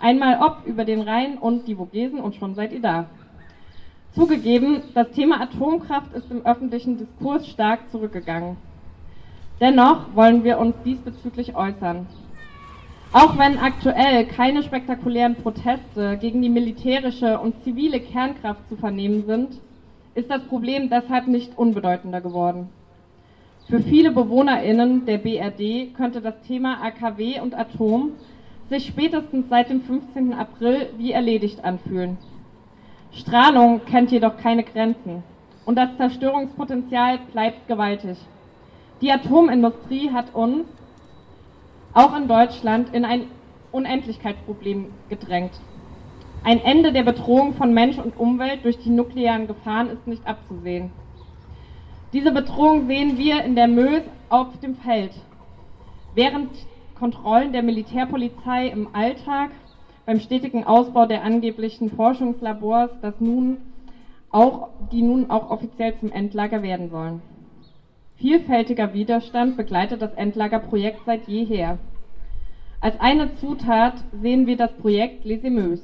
Einmal 0.00 0.40
ob 0.44 0.66
über 0.66 0.84
den 0.84 1.02
Rhein 1.02 1.38
und 1.38 1.68
die 1.68 1.76
Vogesen 1.76 2.18
und 2.18 2.34
schon 2.34 2.56
seid 2.56 2.72
ihr 2.72 2.82
da. 2.82 3.06
Zugegeben, 4.12 4.82
das 4.92 5.12
Thema 5.12 5.40
Atomkraft 5.40 6.12
ist 6.14 6.32
im 6.32 6.44
öffentlichen 6.44 6.98
Diskurs 6.98 7.46
stark 7.46 7.78
zurückgegangen. 7.92 8.56
Dennoch 9.60 10.16
wollen 10.16 10.42
wir 10.42 10.58
uns 10.58 10.74
diesbezüglich 10.84 11.54
äußern. 11.54 12.08
Auch 13.12 13.36
wenn 13.36 13.58
aktuell 13.58 14.24
keine 14.26 14.62
spektakulären 14.62 15.34
Proteste 15.34 16.16
gegen 16.20 16.42
die 16.42 16.48
militärische 16.48 17.40
und 17.40 17.60
zivile 17.64 17.98
Kernkraft 17.98 18.68
zu 18.68 18.76
vernehmen 18.76 19.26
sind, 19.26 19.60
ist 20.14 20.30
das 20.30 20.44
Problem 20.44 20.90
deshalb 20.90 21.26
nicht 21.26 21.58
unbedeutender 21.58 22.20
geworden. 22.20 22.68
Für 23.68 23.80
viele 23.80 24.12
BewohnerInnen 24.12 25.06
der 25.06 25.18
BRD 25.18 25.92
könnte 25.96 26.20
das 26.20 26.40
Thema 26.46 26.84
AKW 26.84 27.40
und 27.40 27.58
Atom 27.58 28.12
sich 28.68 28.86
spätestens 28.86 29.48
seit 29.48 29.70
dem 29.70 29.82
15. 29.82 30.32
April 30.32 30.90
wie 30.96 31.10
erledigt 31.10 31.64
anfühlen. 31.64 32.16
Strahlung 33.12 33.84
kennt 33.86 34.12
jedoch 34.12 34.36
keine 34.36 34.62
Grenzen 34.62 35.24
und 35.64 35.74
das 35.76 35.96
Zerstörungspotenzial 35.96 37.18
bleibt 37.32 37.66
gewaltig. 37.66 38.18
Die 39.00 39.10
Atomindustrie 39.10 40.10
hat 40.10 40.32
uns 40.32 40.66
auch 41.94 42.16
in 42.16 42.28
Deutschland 42.28 42.94
in 42.94 43.04
ein 43.04 43.24
Unendlichkeitsproblem 43.72 44.86
gedrängt. 45.08 45.52
Ein 46.42 46.60
Ende 46.60 46.92
der 46.92 47.02
Bedrohung 47.02 47.54
von 47.54 47.74
Mensch 47.74 47.98
und 47.98 48.18
Umwelt 48.18 48.64
durch 48.64 48.78
die 48.78 48.90
nuklearen 48.90 49.46
Gefahren 49.46 49.90
ist 49.90 50.06
nicht 50.06 50.26
abzusehen. 50.26 50.90
Diese 52.12 52.32
Bedrohung 52.32 52.86
sehen 52.86 53.18
wir 53.18 53.44
in 53.44 53.54
der 53.54 53.68
Mös 53.68 54.02
auf 54.28 54.58
dem 54.60 54.76
Feld. 54.76 55.12
während 56.14 56.50
Kontrollen 56.98 57.52
der 57.52 57.62
Militärpolizei 57.62 58.66
im 58.68 58.88
Alltag, 58.94 59.50
beim 60.06 60.20
stetigen 60.20 60.64
Ausbau 60.64 61.06
der 61.06 61.22
angeblichen 61.22 61.90
Forschungslabors, 61.90 62.90
das 63.00 63.20
nun 63.20 63.58
auch, 64.30 64.68
die 64.92 65.02
nun 65.02 65.30
auch 65.30 65.50
offiziell 65.50 65.98
zum 65.98 66.12
Endlager 66.12 66.62
werden 66.62 66.90
sollen. 66.90 67.22
Vielfältiger 68.20 68.92
Widerstand 68.92 69.56
begleitet 69.56 70.02
das 70.02 70.12
Endlagerprojekt 70.12 71.00
seit 71.06 71.26
jeher. 71.26 71.78
Als 72.82 73.00
eine 73.00 73.34
Zutat 73.36 73.94
sehen 74.12 74.46
wir 74.46 74.58
das 74.58 74.74
Projekt 74.74 75.24
Les 75.24 75.42
Emeus. 75.42 75.80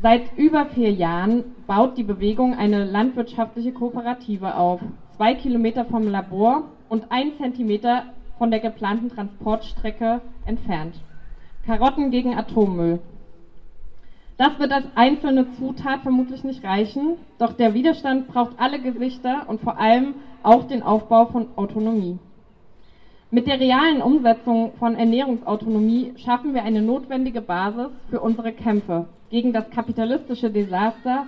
Seit 0.00 0.38
über 0.38 0.66
vier 0.66 0.92
Jahren 0.92 1.42
baut 1.66 1.98
die 1.98 2.04
Bewegung 2.04 2.54
eine 2.54 2.84
landwirtschaftliche 2.84 3.72
Kooperative 3.72 4.56
auf, 4.56 4.80
zwei 5.16 5.34
Kilometer 5.34 5.84
vom 5.84 6.06
Labor 6.06 6.62
und 6.88 7.10
ein 7.10 7.36
Zentimeter 7.38 8.04
von 8.38 8.52
der 8.52 8.60
geplanten 8.60 9.08
Transportstrecke 9.08 10.20
entfernt. 10.44 10.94
Karotten 11.64 12.12
gegen 12.12 12.34
Atommüll. 12.34 13.00
Das 14.38 14.58
wird 14.58 14.70
als 14.70 14.84
einzelne 14.94 15.50
Zutat 15.52 16.02
vermutlich 16.02 16.44
nicht 16.44 16.62
reichen, 16.62 17.16
doch 17.38 17.54
der 17.54 17.72
Widerstand 17.72 18.28
braucht 18.28 18.58
alle 18.58 18.80
Gesichter 18.80 19.44
und 19.48 19.62
vor 19.62 19.78
allem 19.78 20.14
auch 20.42 20.64
den 20.64 20.82
Aufbau 20.82 21.26
von 21.26 21.48
Autonomie. 21.56 22.18
Mit 23.30 23.46
der 23.46 23.58
realen 23.58 24.02
Umsetzung 24.02 24.72
von 24.78 24.94
Ernährungsautonomie 24.94 26.12
schaffen 26.16 26.52
wir 26.52 26.62
eine 26.64 26.82
notwendige 26.82 27.40
Basis 27.40 27.88
für 28.10 28.20
unsere 28.20 28.52
Kämpfe 28.52 29.06
gegen 29.30 29.52
das 29.52 29.70
kapitalistische 29.70 30.50
Desaster, 30.50 31.26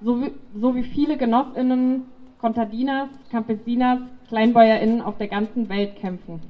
so 0.00 0.22
wie, 0.22 0.32
so 0.54 0.72
viele 0.72 1.18
Genossinnen, 1.18 2.06
Contadinas, 2.40 3.08
Campesinas, 3.30 4.00
KleinbäuerInnen 4.28 5.02
auf 5.02 5.18
der 5.18 5.28
ganzen 5.28 5.68
Welt 5.68 5.96
kämpfen. 5.96 6.40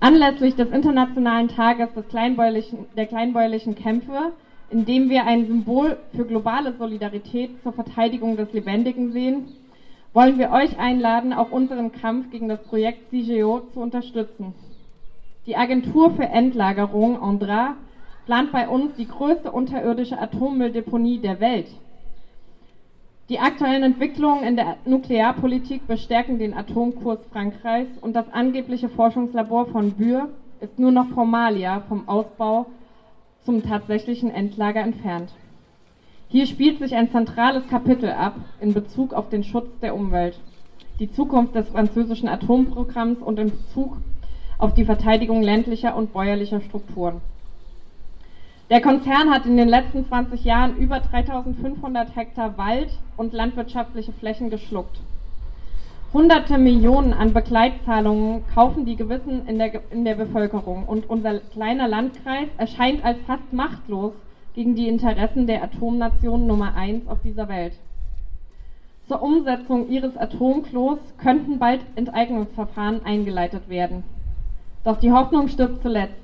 Anlässlich 0.00 0.54
des 0.54 0.70
Internationalen 0.70 1.48
Tages 1.48 1.92
des 1.94 2.08
kleinbäuerlichen, 2.08 2.86
der 2.96 3.06
kleinbäuerlichen 3.06 3.74
Kämpfe, 3.74 4.32
in 4.70 4.84
dem 4.84 5.10
wir 5.10 5.26
ein 5.26 5.46
Symbol 5.46 5.98
für 6.14 6.24
globale 6.24 6.72
Solidarität 6.74 7.50
zur 7.62 7.72
Verteidigung 7.72 8.36
des 8.36 8.52
Lebendigen 8.52 9.12
sehen, 9.12 9.44
wollen 10.12 10.38
wir 10.38 10.50
euch 10.50 10.78
einladen, 10.78 11.32
auch 11.32 11.50
unseren 11.50 11.92
Kampf 11.92 12.30
gegen 12.30 12.48
das 12.48 12.60
Projekt 12.60 13.10
CIGEO 13.10 13.62
zu 13.72 13.80
unterstützen. 13.80 14.54
Die 15.46 15.56
Agentur 15.56 16.10
für 16.10 16.24
Endlagerung 16.24 17.20
Andra 17.20 17.74
plant 18.26 18.52
bei 18.52 18.68
uns 18.68 18.94
die 18.94 19.06
größte 19.06 19.50
unterirdische 19.50 20.18
Atommülldeponie 20.18 21.18
der 21.18 21.40
Welt. 21.40 21.66
Die 23.28 23.38
aktuellen 23.38 23.82
Entwicklungen 23.84 24.42
in 24.42 24.56
der 24.56 24.76
Nuklearpolitik 24.84 25.86
bestärken 25.86 26.38
den 26.38 26.54
Atomkurs 26.54 27.20
Frankreichs 27.32 27.96
und 28.00 28.14
das 28.14 28.28
angebliche 28.32 28.88
Forschungslabor 28.88 29.66
von 29.66 29.92
Bühr 29.92 30.28
ist 30.60 30.78
nur 30.78 30.90
noch 30.90 31.06
Formalia 31.06 31.80
vom 31.88 32.08
Ausbau 32.08 32.66
zum 33.44 33.62
tatsächlichen 33.62 34.30
Endlager 34.30 34.80
entfernt. 34.80 35.32
Hier 36.28 36.46
spielt 36.46 36.78
sich 36.78 36.94
ein 36.94 37.10
zentrales 37.10 37.66
Kapitel 37.68 38.10
ab 38.10 38.36
in 38.60 38.72
Bezug 38.72 39.14
auf 39.14 39.28
den 39.28 39.42
Schutz 39.42 39.78
der 39.80 39.94
Umwelt, 39.94 40.38
die 41.00 41.10
Zukunft 41.10 41.54
des 41.54 41.68
französischen 41.68 42.28
Atomprogramms 42.28 43.20
und 43.20 43.38
in 43.38 43.50
Bezug 43.50 43.96
auf 44.58 44.74
die 44.74 44.84
Verteidigung 44.84 45.42
ländlicher 45.42 45.96
und 45.96 46.12
bäuerlicher 46.12 46.60
Strukturen. 46.60 47.20
Der 48.68 48.80
Konzern 48.80 49.30
hat 49.30 49.46
in 49.46 49.56
den 49.56 49.68
letzten 49.68 50.06
20 50.06 50.44
Jahren 50.44 50.76
über 50.76 51.00
3500 51.00 52.14
Hektar 52.14 52.56
Wald 52.56 52.90
und 53.16 53.32
landwirtschaftliche 53.32 54.12
Flächen 54.12 54.50
geschluckt. 54.50 55.00
Hunderte 56.12 56.58
Millionen 56.58 57.12
an 57.12 57.32
Begleitzahlungen 57.32 58.44
kaufen 58.52 58.84
die 58.84 58.96
Gewissen 58.96 59.46
in 59.46 59.58
der, 59.58 59.80
in 59.92 60.04
der 60.04 60.16
Bevölkerung 60.16 60.86
und 60.86 61.08
unser 61.08 61.38
kleiner 61.38 61.86
Landkreis 61.86 62.48
erscheint 62.58 63.04
als 63.04 63.20
fast 63.28 63.52
machtlos 63.52 64.12
gegen 64.56 64.74
die 64.74 64.88
Interessen 64.88 65.46
der 65.46 65.62
Atomnation 65.62 66.48
Nummer 66.48 66.74
1 66.74 67.06
auf 67.06 67.18
dieser 67.22 67.48
Welt. 67.48 67.74
Zur 69.06 69.22
Umsetzung 69.22 69.88
ihres 69.88 70.16
Atomklos 70.16 70.98
könnten 71.16 71.60
bald 71.60 71.80
Enteignungsverfahren 71.94 73.04
eingeleitet 73.04 73.68
werden. 73.68 74.02
Doch 74.82 74.98
die 74.98 75.12
Hoffnung 75.12 75.46
stirbt 75.46 75.80
zuletzt. 75.80 76.14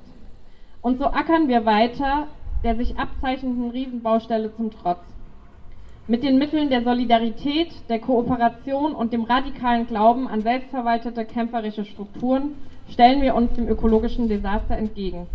Und 0.81 0.99
so 0.99 1.05
ackern 1.05 1.47
wir 1.47 1.65
weiter 1.65 2.27
der 2.63 2.75
sich 2.75 2.97
abzeichnenden 2.99 3.69
Riesenbaustelle 3.69 4.53
zum 4.53 4.71
Trotz. 4.71 5.16
Mit 6.09 6.23
den 6.23 6.37
Mitteln 6.37 6.69
der 6.69 6.83
Solidarität, 6.83 7.67
der 7.89 7.99
Kooperation 7.99 8.93
und 8.93 9.11
dem 9.11 9.23
radikalen 9.23 9.87
Glauben 9.87 10.29
an 10.29 10.41
selbstverwaltete 10.41 11.25
kämpferische 11.25 11.83
Strukturen 11.83 12.53
stellen 12.89 13.21
wir 13.21 13.35
uns 13.35 13.51
dem 13.55 13.67
ökologischen 13.67 14.29
Desaster 14.29 14.77
entgegen. 14.77 15.27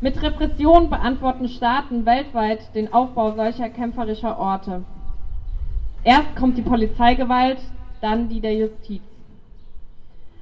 Mit 0.00 0.20
Repression 0.20 0.90
beantworten 0.90 1.48
Staaten 1.48 2.04
weltweit 2.06 2.74
den 2.74 2.92
Aufbau 2.92 3.36
solcher 3.36 3.68
kämpferischer 3.68 4.36
Orte. 4.40 4.82
Erst 6.02 6.34
kommt 6.34 6.58
die 6.58 6.62
Polizeigewalt, 6.62 7.58
dann 8.00 8.28
die 8.28 8.40
der 8.40 8.56
Justiz. 8.56 9.02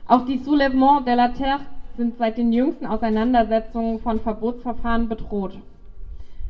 Auch 0.08 0.24
die 0.24 0.38
Soulèvements 0.38 1.04
de 1.04 1.14
la 1.14 1.28
Terre 1.28 1.60
sind 1.98 2.16
seit 2.16 2.38
den 2.38 2.54
jüngsten 2.54 2.86
Auseinandersetzungen 2.86 3.98
von 3.98 4.18
Verbotsverfahren 4.18 5.10
bedroht. 5.10 5.58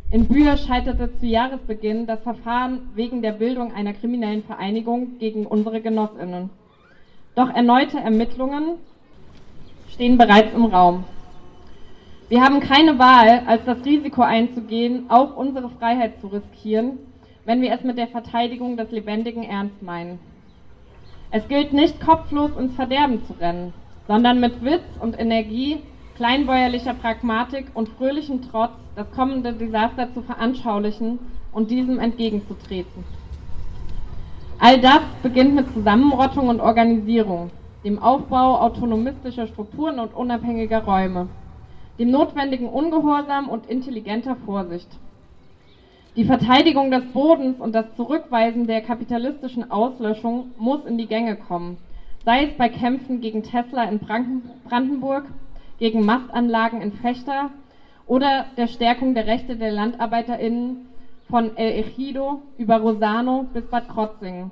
In 0.09 0.29
Bühr 0.29 0.57
scheiterte 0.57 1.11
zu 1.19 1.27
Jahresbeginn 1.27 2.07
das 2.07 2.23
Verfahren 2.23 2.91
wegen 2.95 3.23
der 3.23 3.33
Bildung 3.33 3.73
einer 3.75 3.93
kriminellen 3.93 4.45
Vereinigung 4.45 5.19
gegen 5.19 5.47
unsere 5.47 5.81
Genossinnen. 5.81 6.51
Doch 7.35 7.53
erneute 7.53 7.99
Ermittlungen 7.99 8.77
stehen 9.89 10.17
bereits 10.17 10.55
im 10.55 10.67
Raum. 10.67 11.03
Wir 12.29 12.41
haben 12.41 12.61
keine 12.61 13.01
Wahl, 13.01 13.43
als 13.47 13.65
das 13.65 13.85
Risiko 13.85 14.23
einzugehen, 14.23 15.07
auch 15.11 15.37
unsere 15.37 15.71
Freiheit 15.71 16.21
zu 16.21 16.29
riskieren, 16.29 16.99
wenn 17.45 17.61
wir 17.61 17.73
es 17.73 17.83
mit 17.83 17.99
der 17.99 18.09
Verteidigung 18.09 18.77
des 18.77 18.93
Lebendigen 18.93 19.43
ernst 19.43 19.83
meinen. 19.83 20.21
Es 21.33 21.49
gilt 21.49 21.73
nicht 21.73 22.01
kopflos 22.01 22.53
ins 22.57 22.77
Verderben 22.77 23.27
zu 23.27 23.33
rennen, 23.41 23.73
sondern 24.07 24.39
mit 24.39 24.65
Witz 24.65 24.87
und 25.01 25.19
Energie 25.19 25.79
kleinbäuerlicher 26.17 26.95
Pragmatik 26.95 27.67
und 27.75 27.91
fröhlichem 27.91 28.41
Trotz 28.51 28.73
das 28.95 29.11
kommende 29.13 29.53
Desaster 29.53 30.13
zu 30.15 30.23
veranschaulichen 30.23 31.19
und 31.53 31.71
diesem 31.71 31.99
entgegenzutreten. 31.99 33.05
All 34.59 34.81
das 34.81 35.03
beginnt 35.23 35.55
mit 35.55 35.73
Zusammenrottung 35.75 36.49
und 36.49 36.61
Organisierung, 36.61 37.51
dem 37.85 37.99
Aufbau 37.99 38.59
autonomistischer 38.61 39.47
Strukturen 39.47 39.99
und 39.99 40.15
unabhängiger 40.15 40.85
Räume, 40.85 41.29
dem 41.99 42.11
notwendigen 42.11 42.69
Ungehorsam 42.69 43.51
und 43.51 43.67
intelligenter 43.67 44.37
Vorsicht. 44.47 44.89
Die 46.17 46.25
Verteidigung 46.25 46.91
des 46.91 47.05
Bodens 47.13 47.61
und 47.61 47.75
das 47.75 47.95
Zurückweisen 47.95 48.67
der 48.67 48.81
kapitalistischen 48.81 49.71
Auslöschung 49.71 50.53
muss 50.57 50.87
in 50.87 50.97
die 50.97 51.07
Gänge 51.07 51.37
kommen, 51.37 51.77
sei 52.25 52.45
es 52.45 52.55
bei 52.55 52.71
Kämpfen 52.71 53.21
gegen 53.21 53.43
Tesla 53.43 53.85
in 53.85 53.99
Brandenburg, 53.99 55.27
gegen 55.79 56.05
Mastanlagen 56.05 56.81
in 56.81 56.93
Fechter 56.93 57.51
oder 58.07 58.47
der 58.57 58.69
Stärkung 58.69 59.15
der 59.15 59.27
Rechte 59.27 59.57
der 59.57 59.73
LandarbeiterInnen 59.73 60.87
von 61.29 61.57
El 61.57 61.85
Ejido 61.85 62.43
über 62.57 62.77
Rosano 62.77 63.47
bis 63.53 63.65
Bad 63.67 63.89
Krotzingen. 63.89 64.51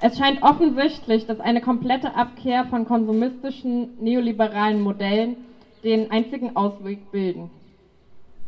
Es 0.00 0.16
scheint 0.16 0.42
offensichtlich, 0.42 1.26
dass 1.26 1.40
eine 1.40 1.60
komplette 1.60 2.14
Abkehr 2.14 2.64
von 2.64 2.86
konsumistischen 2.86 3.98
neoliberalen 4.00 4.80
Modellen 4.80 5.36
den 5.84 6.10
einzigen 6.10 6.56
Ausweg 6.56 7.10
bilden. 7.12 7.50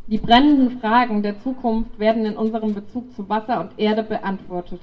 Die 0.07 0.18
brennenden 0.18 0.81
Fragen 0.81 1.22
der 1.22 1.38
Zukunft 1.40 1.98
werden 1.98 2.25
in 2.25 2.37
unserem 2.37 2.75
Bezug 2.75 3.14
zu 3.14 3.29
Wasser 3.29 3.61
und 3.61 3.79
Erde 3.79 4.03
beantwortet. 4.03 4.81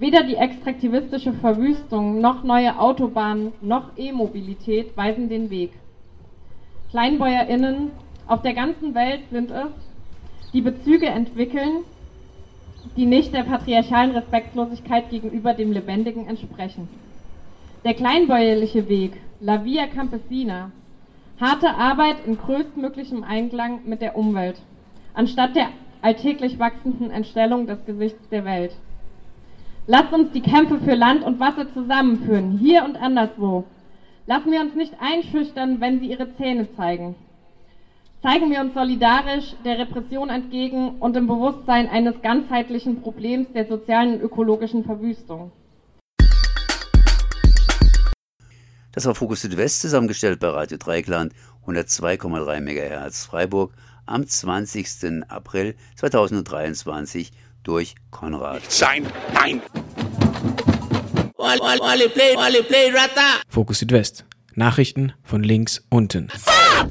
Weder 0.00 0.22
die 0.22 0.36
extraktivistische 0.36 1.34
Verwüstung 1.34 2.22
noch 2.22 2.42
neue 2.42 2.78
Autobahnen 2.78 3.52
noch 3.60 3.98
E-Mobilität 3.98 4.96
weisen 4.96 5.28
den 5.28 5.50
Weg. 5.50 5.72
KleinbäuerInnen 6.90 7.90
auf 8.26 8.40
der 8.40 8.54
ganzen 8.54 8.94
Welt 8.94 9.20
sind 9.30 9.50
es, 9.50 9.68
die 10.54 10.62
Bezüge 10.62 11.06
entwickeln, 11.06 11.84
die 12.96 13.04
nicht 13.04 13.34
der 13.34 13.42
patriarchalen 13.42 14.12
Respektlosigkeit 14.12 15.10
gegenüber 15.10 15.52
dem 15.52 15.70
Lebendigen 15.70 16.26
entsprechen. 16.26 16.88
Der 17.84 17.92
kleinbäuerliche 17.92 18.88
Weg, 18.88 19.12
La 19.38 19.66
Via 19.66 19.86
Campesina, 19.86 20.70
harte 21.38 21.74
Arbeit 21.74 22.26
in 22.26 22.38
größtmöglichem 22.38 23.22
Einklang 23.22 23.80
mit 23.84 24.00
der 24.00 24.16
Umwelt, 24.16 24.62
anstatt 25.12 25.54
der 25.54 25.68
alltäglich 26.00 26.58
wachsenden 26.58 27.10
Entstellung 27.10 27.66
des 27.66 27.84
Gesichts 27.84 28.26
der 28.30 28.46
Welt. 28.46 28.72
Lasst 29.86 30.12
uns 30.12 30.30
die 30.32 30.42
Kämpfe 30.42 30.78
für 30.78 30.94
Land 30.94 31.24
und 31.24 31.40
Wasser 31.40 31.72
zusammenführen, 31.72 32.58
hier 32.58 32.84
und 32.84 32.96
anderswo. 32.96 33.64
Lassen 34.26 34.52
wir 34.52 34.60
uns 34.60 34.74
nicht 34.74 34.92
einschüchtern, 35.00 35.80
wenn 35.80 36.00
sie 36.00 36.06
ihre 36.06 36.34
Zähne 36.36 36.68
zeigen. 36.76 37.14
Zeigen 38.22 38.50
wir 38.50 38.60
uns 38.60 38.74
solidarisch 38.74 39.54
der 39.64 39.78
Repression 39.78 40.28
entgegen 40.28 41.00
und 41.00 41.16
im 41.16 41.26
Bewusstsein 41.26 41.88
eines 41.88 42.20
ganzheitlichen 42.20 43.00
Problems 43.00 43.50
der 43.54 43.66
sozialen 43.66 44.14
und 44.14 44.20
ökologischen 44.20 44.84
Verwüstung. 44.84 45.50
Das 48.92 49.06
war 49.06 49.14
Fokus 49.14 49.40
Südwest, 49.40 49.80
zusammengestellt 49.80 50.40
bei 50.40 50.48
Radio 50.48 50.76
Dreikland, 50.76 51.32
102,3 51.66 52.60
MHz 52.60 53.24
Freiburg, 53.24 53.72
am 54.04 54.26
20. 54.26 55.24
April 55.28 55.74
2023 55.96 57.32
durch 57.62 57.94
Konrad. 58.10 58.62
Sein 58.70 59.06
Nein! 59.32 59.62
Fokus 63.48 63.78
Südwest. 63.78 64.24
Nachrichten 64.54 65.12
von 65.22 65.42
links 65.42 65.82
unten. 65.88 66.28